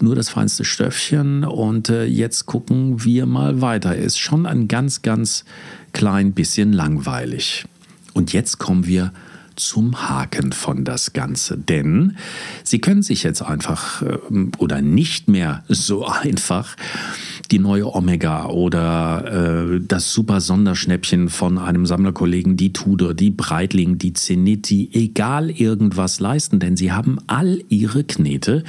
nur 0.00 0.16
das 0.16 0.30
feinste 0.30 0.64
Stöffchen 0.64 1.44
und 1.44 1.90
äh, 1.90 2.04
jetzt 2.04 2.46
gucken 2.46 3.04
wir 3.04 3.26
mal 3.26 3.60
weiter. 3.60 3.94
Ist 3.94 4.18
schon 4.18 4.46
ein 4.46 4.66
ganz, 4.66 5.02
ganz 5.02 5.44
klein 5.92 6.32
bisschen 6.32 6.72
langweilig. 6.72 7.66
Und 8.14 8.32
jetzt 8.32 8.58
kommen 8.58 8.86
wir 8.86 9.12
zum 9.56 10.08
Haken 10.08 10.52
von 10.52 10.84
das 10.84 11.12
Ganze. 11.12 11.58
Denn 11.58 12.16
Sie 12.64 12.80
können 12.80 13.02
sich 13.02 13.22
jetzt 13.22 13.42
einfach 13.42 14.02
ähm, 14.02 14.52
oder 14.58 14.82
nicht 14.82 15.28
mehr 15.28 15.64
so 15.68 16.06
einfach 16.06 16.76
die 17.50 17.58
neue 17.58 17.94
Omega 17.94 18.46
oder 18.46 19.74
äh, 19.74 19.80
das 19.86 20.12
super 20.12 20.40
Sonderschnäppchen 20.40 21.28
von 21.28 21.58
einem 21.58 21.86
Sammlerkollegen, 21.86 22.56
die 22.56 22.72
Tudor, 22.72 23.14
die 23.14 23.30
Breitling, 23.30 23.98
die 23.98 24.14
Zeniti, 24.14 24.88
egal 24.92 25.50
irgendwas 25.50 26.18
leisten, 26.20 26.60
denn 26.60 26.76
sie 26.76 26.92
haben 26.92 27.18
all 27.26 27.62
ihre 27.68 28.04
Knete 28.04 28.64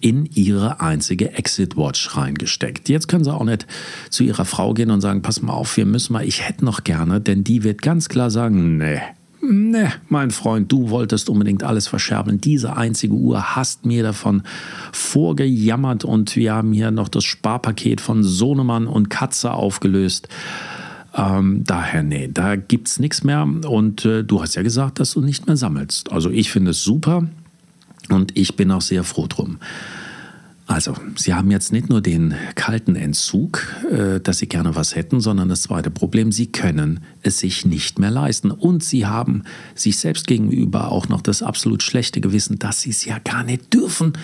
in 0.00 0.26
ihre 0.34 0.80
einzige 0.80 1.32
Exit 1.32 1.76
Watch 1.76 2.14
reingesteckt. 2.16 2.88
Jetzt 2.88 3.08
können 3.08 3.24
sie 3.24 3.32
auch 3.32 3.44
nicht 3.44 3.66
zu 4.10 4.22
ihrer 4.22 4.44
Frau 4.44 4.74
gehen 4.74 4.90
und 4.90 5.00
sagen, 5.00 5.22
pass 5.22 5.40
mal 5.40 5.54
auf, 5.54 5.76
wir 5.76 5.86
müssen 5.86 6.12
mal, 6.12 6.26
ich 6.26 6.46
hätte 6.46 6.64
noch 6.64 6.84
gerne, 6.84 7.20
denn 7.20 7.42
die 7.42 7.64
wird 7.64 7.80
ganz 7.80 8.08
klar 8.10 8.30
sagen, 8.30 8.76
nee, 8.76 9.00
Ne, 9.46 9.92
mein 10.08 10.30
Freund, 10.30 10.72
du 10.72 10.88
wolltest 10.88 11.28
unbedingt 11.28 11.62
alles 11.64 11.86
verscherben. 11.86 12.40
Diese 12.40 12.76
einzige 12.76 13.12
Uhr 13.12 13.54
hast 13.56 13.84
mir 13.84 14.02
davon 14.02 14.42
vorgejammert 14.92 16.04
und 16.04 16.34
wir 16.36 16.54
haben 16.54 16.72
hier 16.72 16.90
noch 16.90 17.08
das 17.08 17.24
Sparpaket 17.24 18.00
von 18.00 18.22
Sohnemann 18.22 18.86
und 18.86 19.10
Katze 19.10 19.52
aufgelöst. 19.52 20.28
Ähm, 21.14 21.62
daher, 21.64 22.02
nee, 22.02 22.30
da 22.32 22.56
gibt's 22.56 22.98
nichts 22.98 23.22
mehr. 23.22 23.42
Und 23.42 24.06
äh, 24.06 24.24
du 24.24 24.40
hast 24.40 24.54
ja 24.54 24.62
gesagt, 24.62 24.98
dass 24.98 25.12
du 25.12 25.20
nicht 25.20 25.46
mehr 25.46 25.56
sammelst. 25.56 26.10
Also 26.10 26.30
ich 26.30 26.50
finde 26.50 26.70
es 26.70 26.82
super 26.82 27.28
und 28.08 28.36
ich 28.38 28.56
bin 28.56 28.70
auch 28.70 28.80
sehr 28.80 29.04
froh 29.04 29.26
drum. 29.28 29.58
Also, 30.74 30.96
Sie 31.14 31.32
haben 31.34 31.52
jetzt 31.52 31.70
nicht 31.70 31.88
nur 31.88 32.00
den 32.00 32.34
kalten 32.56 32.96
Entzug, 32.96 33.64
äh, 33.92 34.18
dass 34.18 34.38
Sie 34.38 34.48
gerne 34.48 34.74
was 34.74 34.96
hätten, 34.96 35.20
sondern 35.20 35.48
das 35.48 35.62
zweite 35.62 35.88
Problem, 35.88 36.32
Sie 36.32 36.48
können 36.48 36.98
es 37.22 37.38
sich 37.38 37.64
nicht 37.64 38.00
mehr 38.00 38.10
leisten. 38.10 38.50
Und 38.50 38.82
Sie 38.82 39.06
haben 39.06 39.44
sich 39.76 39.98
selbst 39.98 40.26
gegenüber 40.26 40.90
auch 40.90 41.08
noch 41.08 41.20
das 41.20 41.44
absolut 41.44 41.84
schlechte 41.84 42.20
Gewissen, 42.20 42.58
dass 42.58 42.80
Sie 42.80 42.90
es 42.90 43.04
ja 43.04 43.20
gar 43.20 43.44
nicht 43.44 43.72
dürfen, 43.72 44.14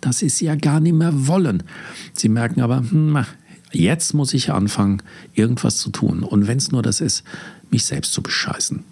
dass 0.00 0.18
Sie 0.18 0.26
es 0.26 0.38
ja 0.38 0.54
gar 0.54 0.78
nicht 0.78 0.94
mehr 0.94 1.26
wollen. 1.26 1.64
Sie 2.12 2.28
merken 2.28 2.60
aber, 2.60 2.88
hm, 2.88 3.24
jetzt 3.72 4.14
muss 4.14 4.32
ich 4.32 4.52
anfangen, 4.52 5.02
irgendwas 5.34 5.78
zu 5.78 5.90
tun. 5.90 6.22
Und 6.22 6.46
wenn 6.46 6.58
es 6.58 6.70
nur 6.70 6.82
das 6.82 7.00
ist, 7.00 7.24
mich 7.72 7.84
selbst 7.84 8.12
zu 8.12 8.22
bescheißen. 8.22 8.84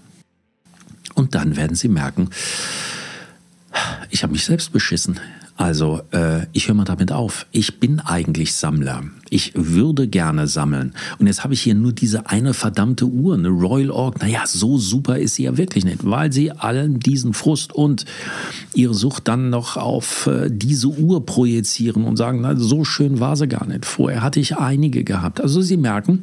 Und 1.14 1.36
dann 1.36 1.54
werden 1.54 1.76
Sie 1.76 1.88
merken, 1.88 2.30
ich 4.10 4.24
habe 4.24 4.32
mich 4.32 4.44
selbst 4.44 4.72
beschissen. 4.72 5.20
Also, 5.56 6.02
äh, 6.12 6.46
ich 6.52 6.68
höre 6.68 6.74
mal 6.74 6.84
damit 6.84 7.12
auf. 7.12 7.46
Ich 7.52 7.78
bin 7.78 8.00
eigentlich 8.00 8.54
Sammler. 8.54 9.04
Ich 9.34 9.50
würde 9.56 10.06
gerne 10.06 10.46
sammeln. 10.46 10.94
Und 11.18 11.26
jetzt 11.26 11.42
habe 11.42 11.54
ich 11.54 11.60
hier 11.60 11.74
nur 11.74 11.92
diese 11.92 12.30
eine 12.30 12.54
verdammte 12.54 13.06
Uhr, 13.06 13.34
eine 13.34 13.48
Royal 13.48 13.90
Org. 13.90 14.20
Naja, 14.22 14.44
so 14.46 14.78
super 14.78 15.18
ist 15.18 15.34
sie 15.34 15.42
ja 15.42 15.56
wirklich 15.56 15.84
nicht, 15.84 16.04
weil 16.08 16.32
sie 16.32 16.52
allen 16.52 17.00
diesen 17.00 17.34
Frust 17.34 17.72
und 17.72 18.04
ihre 18.74 18.94
Sucht 18.94 19.26
dann 19.26 19.50
noch 19.50 19.76
auf 19.76 20.28
äh, 20.28 20.50
diese 20.52 20.86
Uhr 20.86 21.26
projizieren 21.26 22.04
und 22.04 22.16
sagen, 22.16 22.42
na, 22.42 22.54
so 22.54 22.84
schön 22.84 23.18
war 23.18 23.34
sie 23.34 23.48
gar 23.48 23.66
nicht. 23.66 23.86
Vorher 23.86 24.22
hatte 24.22 24.38
ich 24.38 24.56
einige 24.56 25.02
gehabt. 25.02 25.40
Also 25.40 25.62
Sie 25.62 25.78
merken, 25.78 26.22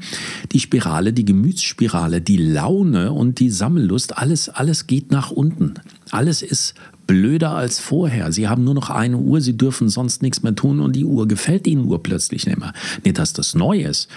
die 0.53 0.61
Spirale, 0.61 1.11
die 1.11 1.25
Gemütsspirale, 1.25 2.21
die 2.21 2.37
Laune 2.37 3.11
und 3.11 3.41
die 3.41 3.49
Sammellust, 3.49 4.17
alles, 4.17 4.47
alles 4.47 4.87
geht 4.87 5.11
nach 5.11 5.31
unten. 5.31 5.73
Alles 6.11 6.41
ist 6.41 6.75
blöder 7.11 7.51
als 7.51 7.79
vorher. 7.79 8.31
Sie 8.31 8.47
haben 8.47 8.63
nur 8.63 8.73
noch 8.73 8.89
eine 8.89 9.17
Uhr, 9.17 9.41
sie 9.41 9.57
dürfen 9.57 9.89
sonst 9.89 10.21
nichts 10.21 10.43
mehr 10.43 10.55
tun 10.55 10.79
und 10.79 10.95
die 10.95 11.03
Uhr 11.03 11.27
gefällt 11.27 11.67
ihnen 11.67 11.85
urplötzlich 11.85 12.45
nicht 12.45 12.57
mehr. 12.57 12.71
Nicht, 13.03 13.17
dass 13.17 13.33
das 13.33 13.55
neu 13.55 13.81
ist. 13.81 14.09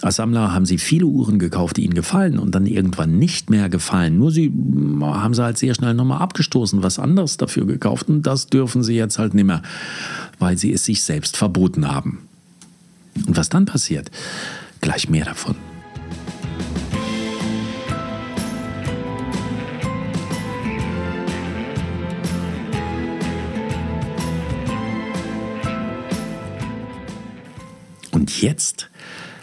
Als 0.00 0.16
Sammler 0.16 0.52
haben 0.52 0.66
sie 0.66 0.78
viele 0.78 1.06
Uhren 1.06 1.38
gekauft, 1.38 1.76
die 1.76 1.84
ihnen 1.84 1.94
gefallen 1.94 2.38
und 2.38 2.54
dann 2.54 2.66
irgendwann 2.66 3.18
nicht 3.18 3.50
mehr 3.50 3.68
gefallen. 3.68 4.18
Nur 4.18 4.30
sie 4.30 4.46
hm, 4.46 5.04
haben 5.04 5.34
sie 5.34 5.42
halt 5.42 5.58
sehr 5.58 5.74
schnell 5.74 5.94
nochmal 5.94 6.20
abgestoßen, 6.20 6.82
was 6.82 6.98
anderes 6.98 7.36
dafür 7.36 7.66
gekauft 7.66 8.08
und 8.08 8.22
das 8.22 8.46
dürfen 8.46 8.82
sie 8.82 8.94
jetzt 8.94 9.18
halt 9.18 9.34
nicht 9.34 9.46
mehr, 9.46 9.62
weil 10.38 10.58
sie 10.58 10.72
es 10.72 10.84
sich 10.84 11.02
selbst 11.02 11.36
verboten 11.36 11.88
haben. 11.88 12.28
Und 13.26 13.36
was 13.36 13.48
dann 13.48 13.66
passiert, 13.66 14.10
gleich 14.80 15.08
mehr 15.08 15.24
davon. 15.24 15.54
Und 28.22 28.40
jetzt 28.40 28.88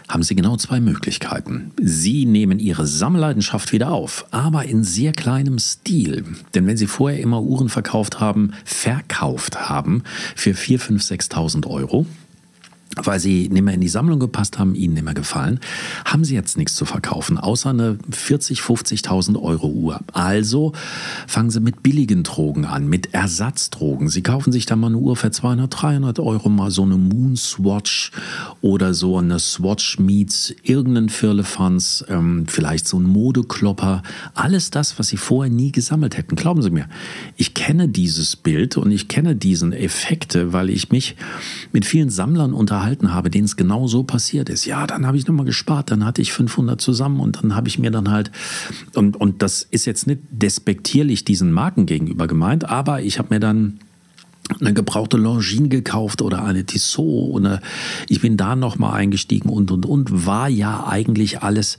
haben 0.08 0.22
Sie 0.22 0.34
genau 0.34 0.56
zwei 0.56 0.80
Möglichkeiten. 0.80 1.72
Sie 1.82 2.24
nehmen 2.24 2.58
Ihre 2.58 2.86
Sammelleidenschaft 2.86 3.74
wieder 3.74 3.90
auf, 3.90 4.24
aber 4.30 4.64
in 4.64 4.84
sehr 4.84 5.12
kleinem 5.12 5.58
Stil. 5.58 6.24
Denn 6.54 6.66
wenn 6.66 6.78
Sie 6.78 6.86
vorher 6.86 7.20
immer 7.20 7.42
Uhren 7.42 7.68
verkauft 7.68 8.20
haben, 8.20 8.54
verkauft 8.64 9.68
haben 9.68 10.02
für 10.34 10.52
4.000, 10.52 10.98
5.000, 10.98 11.30
6.000 11.30 11.66
Euro, 11.66 12.06
weil 12.96 13.20
sie 13.20 13.48
nicht 13.48 13.62
mehr 13.62 13.74
in 13.74 13.80
die 13.80 13.88
Sammlung 13.88 14.18
gepasst 14.18 14.58
haben, 14.58 14.74
ihnen 14.74 14.94
nicht 14.94 15.04
mehr 15.04 15.14
gefallen, 15.14 15.60
haben 16.04 16.24
sie 16.24 16.34
jetzt 16.34 16.58
nichts 16.58 16.74
zu 16.74 16.84
verkaufen, 16.84 17.38
außer 17.38 17.70
eine 17.70 17.98
40.000, 18.10 18.60
50.000 18.60 19.40
Euro 19.40 19.68
Uhr. 19.68 20.00
Also 20.12 20.72
fangen 21.28 21.50
sie 21.50 21.60
mit 21.60 21.82
billigen 21.84 22.24
Drogen 22.24 22.64
an, 22.64 22.88
mit 22.88 23.14
Ersatzdrogen. 23.14 24.08
Sie 24.08 24.22
kaufen 24.22 24.50
sich 24.50 24.66
dann 24.66 24.80
mal 24.80 24.88
eine 24.88 24.98
Uhr 24.98 25.14
für 25.14 25.30
200, 25.30 25.82
300 25.82 26.18
Euro, 26.18 26.48
mal 26.48 26.72
so 26.72 26.82
eine 26.82 26.96
Moonswatch 26.96 28.10
oder 28.60 28.92
so 28.92 29.18
eine 29.18 29.38
Swatch 29.38 30.00
meets 30.00 30.52
irgendeinen 30.64 31.10
Firlefanz, 31.10 32.04
ähm, 32.08 32.46
vielleicht 32.48 32.88
so 32.88 32.98
ein 32.98 33.04
Modeklopper. 33.04 34.02
Alles 34.34 34.70
das, 34.70 34.98
was 34.98 35.08
sie 35.08 35.16
vorher 35.16 35.52
nie 35.52 35.70
gesammelt 35.70 36.16
hätten. 36.16 36.34
Glauben 36.34 36.62
Sie 36.62 36.70
mir, 36.70 36.88
ich 37.36 37.54
kenne 37.54 37.88
dieses 37.88 38.34
Bild 38.34 38.76
und 38.76 38.90
ich 38.90 39.06
kenne 39.06 39.36
diesen 39.36 39.72
Effekte, 39.72 40.52
weil 40.52 40.70
ich 40.70 40.90
mich 40.90 41.14
mit 41.72 41.84
vielen 41.84 42.10
Sammlern 42.10 42.52
unterhalte 42.52 42.79
unterhalten 42.80 43.12
habe, 43.12 43.30
denen 43.30 43.44
es 43.44 43.56
genau 43.56 43.86
so 43.86 44.04
passiert 44.04 44.48
ist. 44.48 44.64
Ja, 44.64 44.86
dann 44.86 45.06
habe 45.06 45.16
ich 45.16 45.26
nochmal 45.26 45.44
gespart, 45.44 45.90
dann 45.90 46.04
hatte 46.04 46.22
ich 46.22 46.32
500 46.32 46.80
zusammen 46.80 47.20
und 47.20 47.42
dann 47.42 47.54
habe 47.54 47.68
ich 47.68 47.78
mir 47.78 47.90
dann 47.90 48.10
halt, 48.10 48.30
und, 48.94 49.16
und 49.16 49.42
das 49.42 49.62
ist 49.62 49.84
jetzt 49.84 50.06
nicht 50.06 50.20
despektierlich 50.30 51.24
diesen 51.24 51.52
Marken 51.52 51.84
gegenüber 51.84 52.26
gemeint, 52.26 52.64
aber 52.64 53.02
ich 53.02 53.18
habe 53.18 53.34
mir 53.34 53.40
dann 53.40 53.80
eine 54.58 54.74
gebrauchte 54.74 55.16
Longine 55.16 55.68
gekauft 55.68 56.22
oder 56.22 56.44
eine 56.44 56.64
Tissot 56.64 57.34
und 57.34 57.60
ich 58.08 58.20
bin 58.20 58.36
da 58.36 58.56
nochmal 58.56 58.94
eingestiegen 58.94 59.48
und 59.48 59.70
und 59.70 59.86
und 59.86 60.26
war 60.26 60.48
ja 60.48 60.86
eigentlich 60.86 61.42
alles 61.42 61.78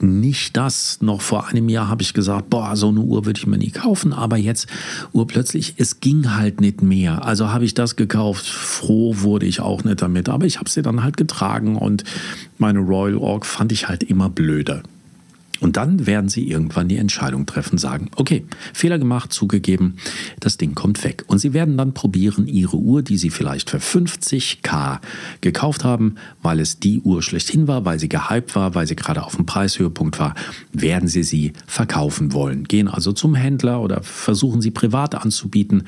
nicht 0.00 0.56
das. 0.56 1.00
Noch 1.00 1.20
vor 1.20 1.48
einem 1.48 1.68
Jahr 1.68 1.88
habe 1.88 2.02
ich 2.02 2.14
gesagt, 2.14 2.50
boah, 2.50 2.76
so 2.76 2.88
eine 2.88 3.00
Uhr 3.00 3.26
würde 3.26 3.38
ich 3.38 3.46
mir 3.46 3.58
nie 3.58 3.70
kaufen, 3.70 4.12
aber 4.12 4.36
jetzt 4.36 4.66
urplötzlich, 5.12 5.74
es 5.76 6.00
ging 6.00 6.34
halt 6.34 6.60
nicht 6.60 6.82
mehr. 6.82 7.24
Also 7.24 7.50
habe 7.50 7.64
ich 7.64 7.74
das 7.74 7.96
gekauft, 7.96 8.46
froh 8.46 9.16
wurde 9.18 9.46
ich 9.46 9.60
auch 9.60 9.84
nicht 9.84 10.02
damit, 10.02 10.28
aber 10.28 10.46
ich 10.46 10.58
habe 10.58 10.70
sie 10.70 10.82
dann 10.82 11.02
halt 11.02 11.16
getragen 11.16 11.76
und 11.76 12.04
meine 12.58 12.80
Royal 12.80 13.16
Org 13.16 13.46
fand 13.46 13.72
ich 13.72 13.88
halt 13.88 14.02
immer 14.02 14.28
blöder. 14.28 14.82
Und 15.60 15.76
dann 15.76 16.06
werden 16.06 16.28
sie 16.28 16.48
irgendwann 16.48 16.88
die 16.88 16.96
Entscheidung 16.96 17.46
treffen, 17.46 17.78
sagen, 17.78 18.10
okay, 18.16 18.44
Fehler 18.72 18.98
gemacht, 18.98 19.32
zugegeben, 19.32 19.96
das 20.40 20.56
Ding 20.56 20.74
kommt 20.74 21.04
weg. 21.04 21.24
Und 21.28 21.38
sie 21.38 21.52
werden 21.52 21.76
dann 21.76 21.94
probieren, 21.94 22.46
ihre 22.46 22.76
Uhr, 22.76 23.02
die 23.02 23.16
sie 23.16 23.30
vielleicht 23.30 23.70
für 23.70 23.78
50k 23.78 24.98
gekauft 25.40 25.84
haben, 25.84 26.16
weil 26.42 26.60
es 26.60 26.80
die 26.80 27.00
Uhr 27.00 27.22
schlechthin 27.22 27.68
war, 27.68 27.84
weil 27.84 28.00
sie 28.00 28.08
gehypt 28.08 28.56
war, 28.56 28.74
weil 28.74 28.86
sie 28.86 28.96
gerade 28.96 29.22
auf 29.24 29.36
dem 29.36 29.46
Preishöhepunkt 29.46 30.18
war, 30.18 30.34
werden 30.72 31.08
sie 31.08 31.22
sie 31.22 31.52
verkaufen 31.66 32.32
wollen. 32.32 32.64
Gehen 32.64 32.88
also 32.88 33.12
zum 33.12 33.34
Händler 33.34 33.80
oder 33.80 34.02
versuchen 34.02 34.60
sie 34.60 34.70
privat 34.70 35.14
anzubieten. 35.14 35.84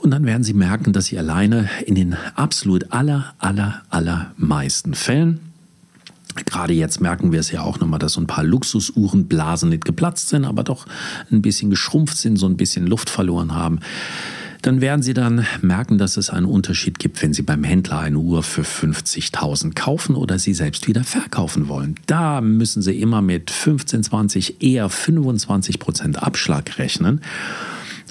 Und 0.00 0.10
dann 0.10 0.26
werden 0.26 0.44
sie 0.44 0.54
merken, 0.54 0.92
dass 0.92 1.06
sie 1.06 1.18
alleine 1.18 1.68
in 1.86 1.94
den 1.94 2.16
absolut 2.34 2.92
aller, 2.92 3.34
aller, 3.38 3.82
allermeisten 3.90 4.94
Fällen 4.94 5.40
Gerade 6.44 6.74
jetzt 6.74 7.00
merken 7.00 7.32
wir 7.32 7.40
es 7.40 7.50
ja 7.50 7.62
auch 7.62 7.80
nochmal, 7.80 7.98
dass 7.98 8.14
so 8.14 8.20
ein 8.20 8.26
paar 8.26 8.44
Luxusuhrenblasen 8.44 9.70
nicht 9.70 9.84
geplatzt 9.84 10.28
sind, 10.28 10.44
aber 10.44 10.64
doch 10.64 10.86
ein 11.30 11.42
bisschen 11.42 11.70
geschrumpft 11.70 12.18
sind, 12.18 12.36
so 12.36 12.46
ein 12.46 12.56
bisschen 12.56 12.86
Luft 12.86 13.08
verloren 13.08 13.54
haben. 13.54 13.80
Dann 14.66 14.80
werden 14.80 15.00
Sie 15.00 15.14
dann 15.14 15.46
merken, 15.62 15.96
dass 15.96 16.16
es 16.16 16.28
einen 16.28 16.46
Unterschied 16.46 16.98
gibt, 16.98 17.22
wenn 17.22 17.32
Sie 17.32 17.42
beim 17.42 17.62
Händler 17.62 18.00
eine 18.00 18.18
Uhr 18.18 18.42
für 18.42 18.62
50.000 18.62 19.74
kaufen 19.74 20.16
oder 20.16 20.40
sie 20.40 20.54
selbst 20.54 20.88
wieder 20.88 21.04
verkaufen 21.04 21.68
wollen. 21.68 21.94
Da 22.06 22.40
müssen 22.40 22.82
Sie 22.82 23.00
immer 23.00 23.22
mit 23.22 23.52
15, 23.52 24.02
20, 24.02 24.62
eher 24.62 24.88
25 24.88 25.78
Prozent 25.78 26.20
Abschlag 26.20 26.78
rechnen. 26.78 27.20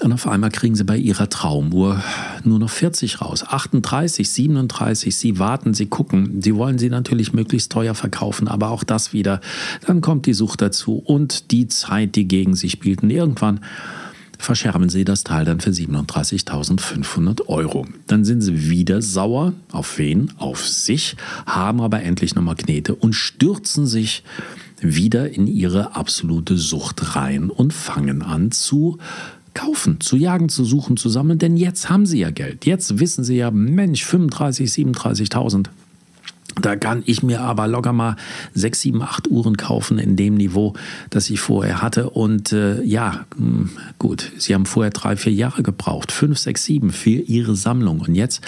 Und 0.02 0.12
auf 0.12 0.26
einmal 0.26 0.50
kriegen 0.50 0.74
sie 0.74 0.84
bei 0.84 0.98
ihrer 0.98 1.30
Traumuhr 1.30 2.02
nur 2.44 2.58
noch 2.58 2.68
40 2.68 3.22
raus. 3.22 3.44
38, 3.44 4.30
37, 4.30 5.16
sie 5.16 5.38
warten, 5.38 5.72
sie 5.72 5.86
gucken. 5.86 6.42
Sie 6.42 6.54
wollen 6.54 6.78
sie 6.78 6.90
natürlich 6.90 7.32
möglichst 7.32 7.72
teuer 7.72 7.94
verkaufen, 7.94 8.46
aber 8.46 8.70
auch 8.70 8.84
das 8.84 9.14
wieder. 9.14 9.40
Dann 9.86 10.02
kommt 10.02 10.26
die 10.26 10.34
Sucht 10.34 10.60
dazu 10.60 10.96
und 10.96 11.50
die 11.50 11.66
Zeit, 11.68 12.14
die 12.14 12.28
gegen 12.28 12.54
sie 12.54 12.68
spielt. 12.68 13.02
Und 13.02 13.10
irgendwann 13.10 13.60
verscherben 14.38 14.90
sie 14.90 15.04
das 15.04 15.24
Teil 15.24 15.46
dann 15.46 15.60
für 15.60 15.70
37.500 15.70 17.46
Euro. 17.48 17.86
Dann 18.06 18.24
sind 18.24 18.42
sie 18.42 18.68
wieder 18.68 19.00
sauer. 19.00 19.54
Auf 19.72 19.98
wen? 19.98 20.32
Auf 20.36 20.66
sich, 20.66 21.16
haben 21.46 21.80
aber 21.80 22.02
endlich 22.02 22.34
nochmal 22.34 22.56
Knete 22.56 22.94
und 22.94 23.14
stürzen 23.14 23.86
sich 23.86 24.22
wieder 24.80 25.30
in 25.30 25.46
ihre 25.46 25.96
absolute 25.96 26.58
Sucht 26.58 27.16
rein 27.16 27.48
und 27.48 27.72
fangen 27.72 28.22
an 28.22 28.50
zu 28.50 28.98
kaufen, 29.56 30.00
zu 30.00 30.16
jagen, 30.16 30.48
zu 30.48 30.64
suchen, 30.64 30.96
zu 30.96 31.08
sammeln, 31.08 31.38
denn 31.38 31.56
jetzt 31.56 31.88
haben 31.88 32.06
sie 32.06 32.20
ja 32.20 32.30
Geld. 32.30 32.66
Jetzt 32.66 33.00
wissen 33.00 33.24
sie 33.24 33.36
ja, 33.36 33.50
Mensch, 33.50 34.04
35, 34.04 34.70
37.000 34.70 35.68
da 36.60 36.74
kann 36.74 37.02
ich 37.04 37.22
mir 37.22 37.42
aber 37.42 37.68
locker 37.68 37.92
mal 37.92 38.16
sechs, 38.54 38.80
sieben, 38.80 39.02
acht 39.02 39.28
Uhren 39.28 39.58
kaufen 39.58 39.98
in 39.98 40.16
dem 40.16 40.34
Niveau, 40.34 40.72
das 41.10 41.28
ich 41.28 41.38
vorher 41.38 41.82
hatte. 41.82 42.10
Und 42.10 42.52
äh, 42.52 42.82
ja, 42.82 43.26
hm, 43.36 43.70
gut, 43.98 44.32
Sie 44.38 44.54
haben 44.54 44.64
vorher 44.64 44.90
drei, 44.90 45.16
vier 45.16 45.32
Jahre 45.32 45.62
gebraucht, 45.62 46.12
fünf, 46.12 46.38
sechs, 46.38 46.64
sieben 46.64 46.90
für 46.90 47.10
Ihre 47.10 47.56
Sammlung. 47.56 48.00
Und 48.00 48.14
jetzt 48.14 48.40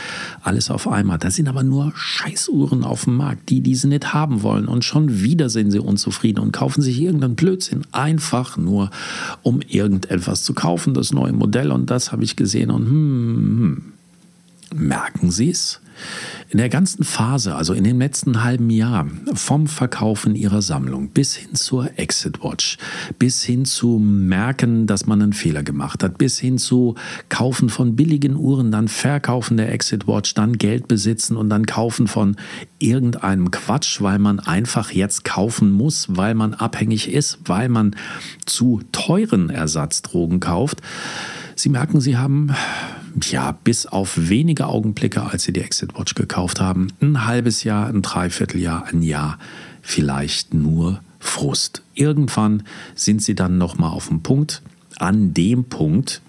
alles 0.43 0.71
auf 0.71 0.89
einmal. 0.89 1.19
Da 1.19 1.31
sind 1.31 1.49
aber 1.49 1.63
nur 1.63 1.93
Scheißuhren 1.95 2.83
auf 2.83 3.05
dem 3.05 3.17
Markt, 3.17 3.51
die 3.51 3.61
diese 3.61 3.89
nicht 3.89 4.15
haben 4.15 4.43
wollen. 4.43 4.69
Und 4.69 4.85
schon 4.85 5.21
wieder 5.21 5.51
sind 5.51 5.71
sie 5.71 5.81
unzufrieden 5.81 6.41
und 6.41 6.53
kaufen 6.53 6.81
sich 6.81 7.01
irgendeinen 7.01 7.35
Blödsinn. 7.35 7.83
Einfach 7.93 8.57
nur, 8.57 8.91
um 9.43 9.61
irgendetwas 9.61 10.45
zu 10.45 10.55
kaufen, 10.55 10.95
das 10.95 11.13
neue 11.13 11.33
Modell. 11.33 11.71
Und 11.71 11.91
das 11.91 12.11
habe 12.11 12.25
ich 12.25 12.37
gesehen. 12.37 12.71
Und 12.71 12.87
hm, 12.87 12.89
hm, 12.89 13.59
hm. 13.59 13.98
Merken 14.75 15.31
Sie 15.31 15.51
es? 15.51 15.81
In 16.51 16.59
der 16.59 16.69
ganzen 16.69 17.05
Phase, 17.05 17.57
also 17.57 17.75
in 17.75 17.85
dem 17.85 17.99
letzten 17.99 18.43
halben 18.43 18.71
Jahr, 18.71 19.07
vom 19.35 19.67
Verkaufen 19.67 20.35
ihrer 20.35 20.63
Sammlung 20.63 21.11
bis 21.11 21.35
hin 21.35 21.55
zur 21.55 21.99
Exit 21.99 22.43
Watch, 22.43 22.79
bis 23.19 23.43
hin 23.43 23.65
zu 23.65 23.99
merken, 23.99 24.87
dass 24.87 25.07
man 25.07 25.21
einen 25.21 25.33
Fehler 25.33 25.63
gemacht 25.63 26.03
hat, 26.03 26.17
bis 26.17 26.39
hin 26.39 26.57
zu 26.57 26.95
Kaufen 27.29 27.69
von 27.69 27.97
billigen 27.97 28.37
Uhren, 28.37 28.71
dann 28.71 28.89
Verkaufen 28.89 29.57
der 29.57 29.73
Exit 29.73 30.07
Watch, 30.07 30.35
dann 30.35 30.57
Geld 30.57 30.89
besitzen 30.89 31.37
und 31.37 31.51
dann 31.51 31.67
Kaufen 31.67 32.07
von 32.07 32.37
irgendeinem 32.79 33.51
Quatsch, 33.51 34.01
weil 34.01 34.19
man 34.19 34.41
einfach 34.41 34.93
jetzt 34.93 35.25
kaufen 35.25 35.71
muss, 35.71 36.07
weil 36.09 36.35
man 36.35 36.55
abhängig 36.55 37.13
ist, 37.13 37.39
weil 37.45 37.69
man 37.69 37.95
zu 38.47 38.81
teuren 38.93 39.51
Ersatzdrogen 39.51 40.41
kauft. 40.41 40.81
Sie 41.59 41.71
merken, 41.71 42.01
Sie 42.01 42.17
haben 42.17 42.55
ja, 43.25 43.51
bis 43.51 43.87
auf 43.87 44.15
wenige 44.17 44.69
Augenblicke, 44.69 45.23
als 45.23 45.43
sie 45.43 45.53
die 45.53 45.61
Exit 45.61 45.99
Watch 45.99 46.15
gekauft 46.15 46.61
haben, 46.61 46.93
ein 47.01 47.27
halbes 47.27 47.65
Jahr, 47.65 47.89
ein 47.89 48.01
Dreivierteljahr, 48.01 48.87
ein 48.87 49.03
Jahr, 49.03 49.41
vielleicht 49.83 50.55
nur 50.55 51.01
Frust. 51.19 51.83
Irgendwann 51.95 52.63
sind 52.95 53.23
sie 53.23 53.35
dann 53.35 53.59
nochmal 53.59 53.91
auf 53.91 54.07
dem 54.07 54.23
Punkt, 54.23 54.63
an 54.99 55.35
dem 55.35 55.65
Punkt, 55.65 56.23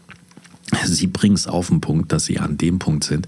Sie 0.86 1.08
bringen 1.08 1.36
es 1.36 1.48
auf 1.48 1.70
den 1.70 1.82
Punkt, 1.82 2.12
dass 2.12 2.26
Sie 2.26 2.39
an 2.39 2.58
dem 2.58 2.78
Punkt 2.78 3.04
sind, 3.04 3.28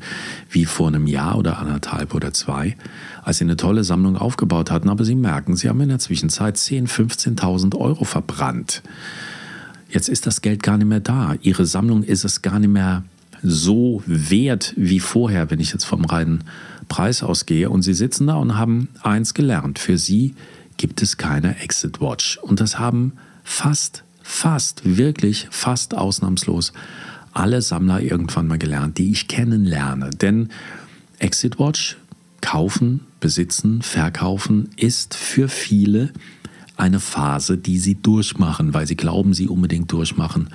wie 0.49 0.65
vor 0.65 0.87
einem 0.87 1.07
Jahr 1.07 1.37
oder 1.37 1.57
anderthalb 1.57 2.13
oder 2.13 2.33
zwei, 2.33 2.77
als 3.23 3.39
Sie 3.39 3.45
eine 3.45 3.57
tolle 3.57 3.83
Sammlung 3.83 4.15
aufgebaut 4.15 4.69
hatten, 4.69 4.89
aber 4.89 5.05
Sie 5.05 5.15
merken, 5.15 5.55
Sie 5.55 5.67
haben 5.67 5.81
in 5.81 5.89
der 5.89 5.99
Zwischenzeit 5.99 6.57
10.000, 6.57 6.87
15.000 7.37 7.75
Euro 7.75 8.03
verbrannt. 8.05 8.83
Jetzt 9.91 10.07
ist 10.07 10.25
das 10.25 10.41
Geld 10.41 10.63
gar 10.63 10.77
nicht 10.77 10.87
mehr 10.87 11.01
da. 11.01 11.35
Ihre 11.41 11.65
Sammlung 11.65 12.03
ist 12.03 12.23
es 12.23 12.41
gar 12.41 12.59
nicht 12.59 12.69
mehr 12.69 13.03
so 13.43 14.01
wert 14.05 14.73
wie 14.77 14.99
vorher, 14.99 15.51
wenn 15.51 15.59
ich 15.59 15.73
jetzt 15.73 15.83
vom 15.83 16.05
reinen 16.05 16.43
Preis 16.87 17.23
ausgehe. 17.23 17.69
Und 17.69 17.81
Sie 17.81 17.93
sitzen 17.93 18.27
da 18.27 18.35
und 18.35 18.57
haben 18.57 18.87
eins 19.01 19.33
gelernt. 19.33 19.79
Für 19.79 19.97
Sie 19.97 20.35
gibt 20.77 21.01
es 21.01 21.17
keine 21.17 21.59
Exit 21.59 21.99
Watch. 21.99 22.37
Und 22.37 22.61
das 22.61 22.79
haben 22.79 23.13
fast, 23.43 24.03
fast, 24.23 24.81
wirklich 24.85 25.47
fast 25.51 25.93
ausnahmslos 25.93 26.71
alle 27.33 27.61
Sammler 27.61 28.01
irgendwann 28.01 28.47
mal 28.47 28.57
gelernt, 28.57 28.97
die 28.97 29.11
ich 29.11 29.27
kennenlerne. 29.27 30.09
Denn 30.09 30.49
Exit 31.19 31.59
Watch, 31.59 31.97
kaufen, 32.41 33.01
besitzen, 33.19 33.81
verkaufen, 33.81 34.69
ist 34.75 35.15
für 35.15 35.47
viele 35.47 36.11
eine 36.77 36.99
Phase, 36.99 37.57
die 37.57 37.79
sie 37.79 37.95
durchmachen, 37.95 38.73
weil 38.73 38.87
sie 38.87 38.95
glauben, 38.95 39.33
sie 39.33 39.47
unbedingt 39.47 39.91
durchmachen 39.91 40.49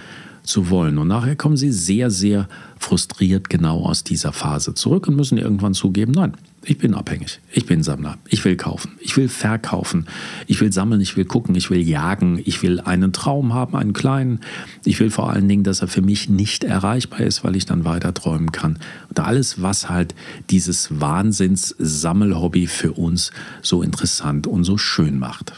zu 0.46 0.70
wollen. 0.70 0.98
Und 0.98 1.08
nachher 1.08 1.36
kommen 1.36 1.56
sie 1.56 1.72
sehr, 1.72 2.10
sehr 2.10 2.48
frustriert 2.78 3.50
genau 3.50 3.84
aus 3.84 4.04
dieser 4.04 4.32
Phase 4.32 4.74
zurück 4.74 5.08
und 5.08 5.16
müssen 5.16 5.38
irgendwann 5.38 5.74
zugeben, 5.74 6.12
nein, 6.12 6.34
ich 6.64 6.78
bin 6.78 6.94
abhängig, 6.94 7.40
ich 7.52 7.66
bin 7.66 7.82
Sammler, 7.82 8.18
ich 8.28 8.44
will 8.44 8.56
kaufen, 8.56 8.92
ich 9.00 9.16
will 9.16 9.28
verkaufen, 9.28 10.06
ich 10.48 10.60
will 10.60 10.72
sammeln, 10.72 11.00
ich 11.00 11.16
will 11.16 11.24
gucken, 11.24 11.54
ich 11.54 11.70
will 11.70 11.80
jagen, 11.80 12.40
ich 12.44 12.62
will 12.62 12.80
einen 12.80 13.12
Traum 13.12 13.54
haben, 13.54 13.76
einen 13.76 13.92
kleinen. 13.92 14.40
Ich 14.84 14.98
will 14.98 15.10
vor 15.10 15.30
allen 15.30 15.46
Dingen, 15.48 15.62
dass 15.62 15.80
er 15.80 15.88
für 15.88 16.02
mich 16.02 16.28
nicht 16.28 16.64
erreichbar 16.64 17.20
ist, 17.20 17.44
weil 17.44 17.54
ich 17.54 17.66
dann 17.66 17.84
weiter 17.84 18.14
träumen 18.14 18.50
kann. 18.50 18.78
Und 19.08 19.20
alles, 19.20 19.62
was 19.62 19.88
halt 19.88 20.14
dieses 20.50 21.00
Wahnsinns-Sammelhobby 21.00 22.66
für 22.66 22.92
uns 22.92 23.30
so 23.62 23.82
interessant 23.82 24.48
und 24.48 24.64
so 24.64 24.76
schön 24.76 25.20
macht. 25.20 25.52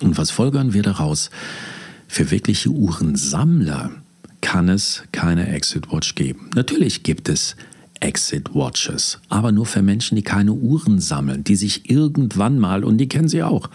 Und 0.00 0.18
was 0.18 0.30
folgern 0.30 0.72
wir 0.72 0.82
daraus? 0.82 1.30
Für 2.08 2.30
wirkliche 2.30 2.70
Uhrensammler 2.70 3.90
kann 4.40 4.68
es 4.68 5.02
keine 5.12 5.48
Exit 5.48 5.90
Watch 5.92 6.14
geben. 6.14 6.50
Natürlich 6.54 7.02
gibt 7.02 7.28
es 7.28 7.56
Exit 8.00 8.54
Watches, 8.54 9.18
aber 9.28 9.52
nur 9.52 9.66
für 9.66 9.82
Menschen, 9.82 10.16
die 10.16 10.22
keine 10.22 10.52
Uhren 10.52 11.00
sammeln, 11.00 11.44
die 11.44 11.56
sich 11.56 11.90
irgendwann 11.90 12.58
mal, 12.58 12.84
und 12.84 12.98
die 12.98 13.08
kennen 13.08 13.28
Sie 13.28 13.42
auch, 13.42 13.70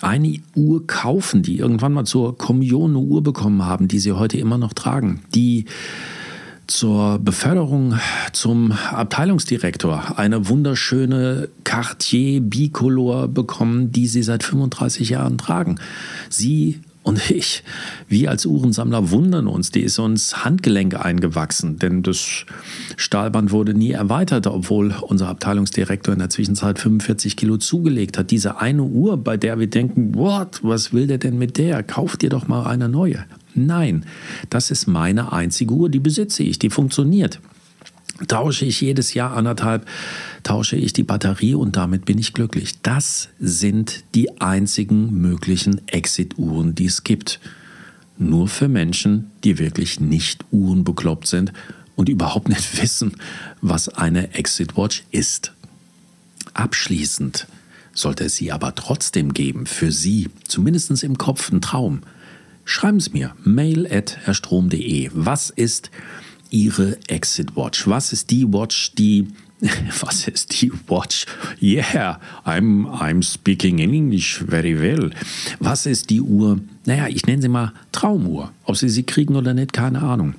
eine 0.00 0.40
Uhr 0.54 0.86
kaufen, 0.86 1.42
die 1.42 1.58
irgendwann 1.58 1.92
mal 1.92 2.04
zur 2.04 2.38
Kommunion 2.38 2.92
eine 2.92 3.00
Uhr 3.00 3.22
bekommen 3.22 3.64
haben, 3.64 3.86
die 3.88 3.98
sie 3.98 4.12
heute 4.12 4.38
immer 4.38 4.56
noch 4.56 4.72
tragen, 4.72 5.22
die 5.34 5.66
zur 6.70 7.18
Beförderung 7.18 7.98
zum 8.32 8.72
Abteilungsdirektor 8.72 10.18
eine 10.18 10.48
wunderschöne 10.48 11.48
Cartier 11.64 12.40
Bicolor 12.40 13.28
bekommen, 13.28 13.92
die 13.92 14.06
sie 14.06 14.22
seit 14.22 14.42
35 14.42 15.10
Jahren 15.10 15.36
tragen. 15.36 15.80
Sie 16.28 16.80
und 17.02 17.30
ich, 17.30 17.64
wir 18.08 18.30
als 18.30 18.44
Uhrensammler 18.44 19.10
wundern 19.10 19.46
uns, 19.46 19.70
die 19.70 19.80
ist 19.80 19.98
uns 19.98 20.44
Handgelenk 20.44 20.94
eingewachsen, 20.94 21.78
denn 21.78 22.02
das 22.02 22.44
Stahlband 22.96 23.52
wurde 23.52 23.72
nie 23.72 23.92
erweitert, 23.92 24.46
obwohl 24.46 24.94
unser 25.00 25.28
Abteilungsdirektor 25.28 26.12
in 26.12 26.20
der 26.20 26.28
Zwischenzeit 26.28 26.78
45 26.78 27.36
Kilo 27.36 27.56
zugelegt 27.56 28.18
hat. 28.18 28.30
Diese 28.30 28.60
eine 28.60 28.82
Uhr, 28.82 29.16
bei 29.16 29.38
der 29.38 29.58
wir 29.58 29.68
denken, 29.68 30.14
what, 30.14 30.60
was 30.62 30.92
will 30.92 31.06
der 31.06 31.18
denn 31.18 31.38
mit 31.38 31.56
der? 31.56 31.82
Kauft 31.82 32.20
dir 32.20 32.30
doch 32.30 32.46
mal 32.46 32.66
eine 32.66 32.88
neue. 32.88 33.24
Nein, 33.54 34.06
das 34.48 34.70
ist 34.70 34.86
meine 34.86 35.32
einzige 35.32 35.74
Uhr, 35.74 35.88
die 35.88 36.00
besitze 36.00 36.42
ich, 36.42 36.58
die 36.58 36.70
funktioniert 36.70 37.40
tausche 38.26 38.64
ich 38.64 38.80
jedes 38.80 39.14
Jahr 39.14 39.36
anderthalb, 39.36 39.86
tausche 40.42 40.76
ich 40.76 40.92
die 40.92 41.02
Batterie 41.02 41.54
und 41.54 41.76
damit 41.76 42.04
bin 42.04 42.18
ich 42.18 42.32
glücklich. 42.32 42.80
Das 42.82 43.28
sind 43.38 44.04
die 44.14 44.40
einzigen 44.40 45.20
möglichen 45.20 45.86
Exit-Uhren, 45.88 46.74
die 46.74 46.86
es 46.86 47.04
gibt. 47.04 47.40
Nur 48.18 48.48
für 48.48 48.68
Menschen, 48.68 49.30
die 49.44 49.58
wirklich 49.58 50.00
nicht 50.00 50.44
uhrenbekloppt 50.50 51.26
sind 51.26 51.52
und 51.96 52.08
überhaupt 52.08 52.48
nicht 52.48 52.82
wissen, 52.82 53.12
was 53.60 53.88
eine 53.88 54.34
Exit 54.34 54.76
Watch 54.76 55.04
ist. 55.10 55.52
Abschließend 56.52 57.46
sollte 57.92 58.24
es 58.24 58.36
sie 58.36 58.52
aber 58.52 58.74
trotzdem 58.74 59.34
geben, 59.34 59.66
für 59.66 59.90
Sie, 59.90 60.28
zumindest 60.46 61.02
im 61.02 61.18
Kopf, 61.18 61.50
ein 61.50 61.60
Traum. 61.60 62.02
Schreiben 62.70 63.00
Sie 63.00 63.10
mir, 63.10 63.34
mail 63.42 63.88
at 63.92 64.16
herstrom.de. 64.26 65.10
Was 65.12 65.50
ist 65.50 65.90
Ihre 66.50 66.96
Exit 67.08 67.56
Watch? 67.56 67.88
Was 67.88 68.12
ist 68.12 68.30
die 68.30 68.46
Watch, 68.46 68.92
die 68.94 69.26
was 70.00 70.28
ist 70.28 70.62
die 70.62 70.70
Watch? 70.86 71.26
Yeah, 71.60 72.20
I'm, 72.44 72.86
I'm 72.86 73.24
speaking 73.24 73.80
English 73.80 74.44
very 74.46 74.80
well. 74.80 75.10
Was 75.58 75.84
ist 75.84 76.10
die 76.10 76.20
Uhr? 76.20 76.60
Naja, 76.84 77.08
ich 77.08 77.26
nenne 77.26 77.42
sie 77.42 77.48
mal 77.48 77.72
Traumuhr. 77.90 78.52
Ob 78.62 78.76
Sie 78.76 78.88
sie 78.88 79.02
kriegen 79.02 79.34
oder 79.34 79.52
nicht, 79.52 79.72
keine 79.72 80.02
Ahnung. 80.02 80.34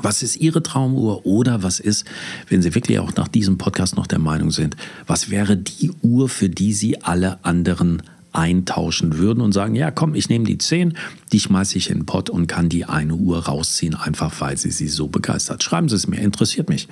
Was 0.00 0.22
ist 0.22 0.36
Ihre 0.36 0.62
Traumuhr 0.62 1.26
oder 1.26 1.62
was 1.62 1.80
ist, 1.80 2.06
wenn 2.48 2.62
Sie 2.62 2.74
wirklich 2.74 2.98
auch 2.98 3.14
nach 3.16 3.28
diesem 3.28 3.58
Podcast 3.58 3.96
noch 3.96 4.06
der 4.06 4.20
Meinung 4.20 4.50
sind, 4.50 4.74
was 5.06 5.28
wäre 5.28 5.58
die 5.58 5.90
Uhr, 6.00 6.30
für 6.30 6.48
die 6.48 6.72
Sie 6.72 7.02
alle 7.02 7.44
anderen 7.44 8.02
eintauschen 8.32 9.18
würden 9.18 9.40
und 9.40 9.52
sagen, 9.52 9.74
ja 9.74 9.90
komm, 9.90 10.14
ich 10.14 10.28
nehme 10.28 10.44
die 10.44 10.58
10, 10.58 10.96
die 11.32 11.40
schmeiße 11.40 11.78
ich 11.78 11.90
in 11.90 12.00
den 12.00 12.06
Pott 12.06 12.30
und 12.30 12.46
kann 12.46 12.68
die 12.68 12.84
eine 12.84 13.14
Uhr 13.14 13.44
rausziehen, 13.44 13.94
einfach 13.94 14.40
weil 14.40 14.56
sie 14.56 14.70
sie 14.70 14.88
so 14.88 15.08
begeistert. 15.08 15.62
Schreiben 15.62 15.88
Sie 15.88 15.96
es 15.96 16.06
mir, 16.06 16.20
interessiert 16.20 16.68
mich. 16.68 16.88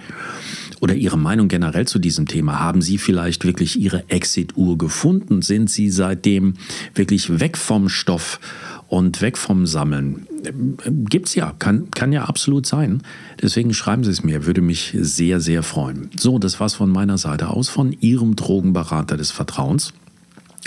Oder 0.81 0.95
Ihre 0.95 1.19
Meinung 1.19 1.49
generell 1.49 1.87
zu 1.87 1.99
diesem 1.99 2.27
Thema. 2.27 2.59
Haben 2.59 2.83
Sie 2.83 2.99
vielleicht 2.99 3.45
wirklich 3.45 3.79
Ihre 3.79 4.09
Exit-Uhr 4.09 4.79
gefunden? 4.79 5.43
Sind 5.43 5.71
Sie 5.71 5.91
seitdem 5.91 6.55
wirklich 6.95 7.41
weg 7.41 7.59
vom 7.59 7.89
Stoff 7.89 8.41
und 8.89 9.21
weg 9.21 9.37
vom 9.37 9.67
Sammeln? 9.67 10.27
Gibt's 11.09 11.35
ja, 11.35 11.53
kann, 11.59 11.91
kann 11.91 12.13
ja 12.13 12.25
absolut 12.25 12.65
sein. 12.65 13.03
Deswegen 13.43 13.75
schreiben 13.75 14.05
Sie 14.05 14.11
es 14.11 14.23
mir, 14.25 14.47
würde 14.47 14.63
mich 14.63 14.97
sehr, 14.99 15.41
sehr 15.41 15.63
freuen. 15.63 16.11
So, 16.19 16.39
das 16.39 16.61
war's 16.61 16.75
von 16.75 16.91
meiner 16.91 17.19
Seite 17.19 17.49
aus, 17.49 17.69
von 17.69 17.93
Ihrem 18.01 18.37
Drogenberater 18.37 19.19
des 19.19 19.31
Vertrauens. 19.31 19.93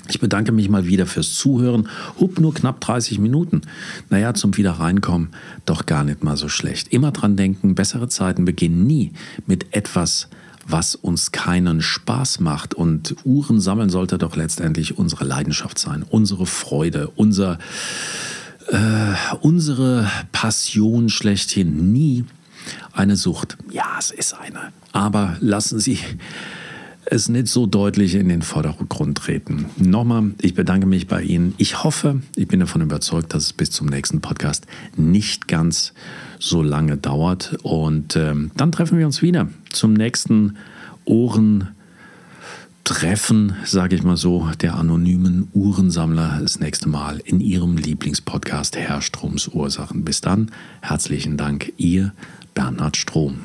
Ich 0.09 0.19
bedanke 0.19 0.51
mich 0.51 0.69
mal 0.69 0.85
wieder 0.85 1.05
fürs 1.05 1.33
Zuhören. 1.33 1.87
Hup, 2.19 2.39
nur 2.39 2.53
knapp 2.53 2.81
30 2.81 3.19
Minuten. 3.19 3.61
Naja, 4.09 4.33
zum 4.33 4.55
Wiederreinkommen 4.57 5.29
doch 5.65 5.85
gar 5.85 6.03
nicht 6.03 6.23
mal 6.23 6.35
so 6.35 6.49
schlecht. 6.49 6.91
Immer 6.91 7.11
dran 7.11 7.37
denken, 7.37 7.75
bessere 7.75 8.09
Zeiten 8.09 8.43
beginnen 8.43 8.85
nie 8.85 9.13
mit 9.45 9.73
etwas, 9.75 10.27
was 10.67 10.95
uns 10.95 11.31
keinen 11.31 11.81
Spaß 11.81 12.41
macht. 12.41 12.73
Und 12.73 13.15
Uhren 13.23 13.61
sammeln 13.61 13.89
sollte 13.89 14.17
doch 14.17 14.35
letztendlich 14.35 14.97
unsere 14.97 15.23
Leidenschaft 15.23 15.79
sein, 15.79 16.03
unsere 16.03 16.45
Freude, 16.45 17.09
unser, 17.15 17.57
äh, 18.67 19.37
unsere 19.41 20.09
Passion 20.33 21.09
schlechthin. 21.09 21.93
Nie 21.93 22.25
eine 22.91 23.15
Sucht. 23.15 23.57
Ja, 23.71 23.95
es 23.99 24.11
ist 24.11 24.33
eine. 24.33 24.73
Aber 24.91 25.37
lassen 25.39 25.79
Sie 25.79 25.99
es 27.13 27.29
nicht 27.29 27.47
so 27.47 27.67
deutlich 27.67 28.15
in 28.15 28.27
den 28.27 28.41
Vordergrund 28.41 29.17
treten. 29.19 29.67
Nochmal, 29.77 30.31
ich 30.41 30.55
bedanke 30.55 30.87
mich 30.87 31.07
bei 31.07 31.21
Ihnen. 31.21 31.53
Ich 31.57 31.83
hoffe, 31.83 32.21
ich 32.35 32.47
bin 32.47 32.59
davon 32.59 32.81
überzeugt, 32.81 33.33
dass 33.33 33.43
es 33.43 33.53
bis 33.53 33.69
zum 33.71 33.87
nächsten 33.87 34.19
Podcast 34.19 34.65
nicht 34.97 35.47
ganz 35.47 35.93
so 36.39 36.63
lange 36.63 36.97
dauert. 36.97 37.55
Und 37.61 38.15
ähm, 38.15 38.51
dann 38.57 38.71
treffen 38.71 38.97
wir 38.97 39.05
uns 39.05 39.21
wieder 39.21 39.47
zum 39.71 39.93
nächsten 39.93 40.57
Ohrentreffen, 41.05 41.75
sage 43.63 43.95
ich 43.95 44.03
mal 44.03 44.17
so, 44.17 44.49
der 44.61 44.75
anonymen 44.75 45.49
Uhrensammler 45.53 46.39
das 46.41 46.59
nächste 46.59 46.89
Mal 46.89 47.19
in 47.23 47.39
Ihrem 47.39 47.77
Lieblingspodcast 47.77 48.75
Herr 48.75 49.01
Stroms 49.01 49.49
Ursachen. 49.49 50.03
Bis 50.03 50.21
dann, 50.21 50.51
herzlichen 50.81 51.37
Dank, 51.37 51.73
Ihr 51.77 52.11
Bernhard 52.55 52.97
Strom. 52.97 53.41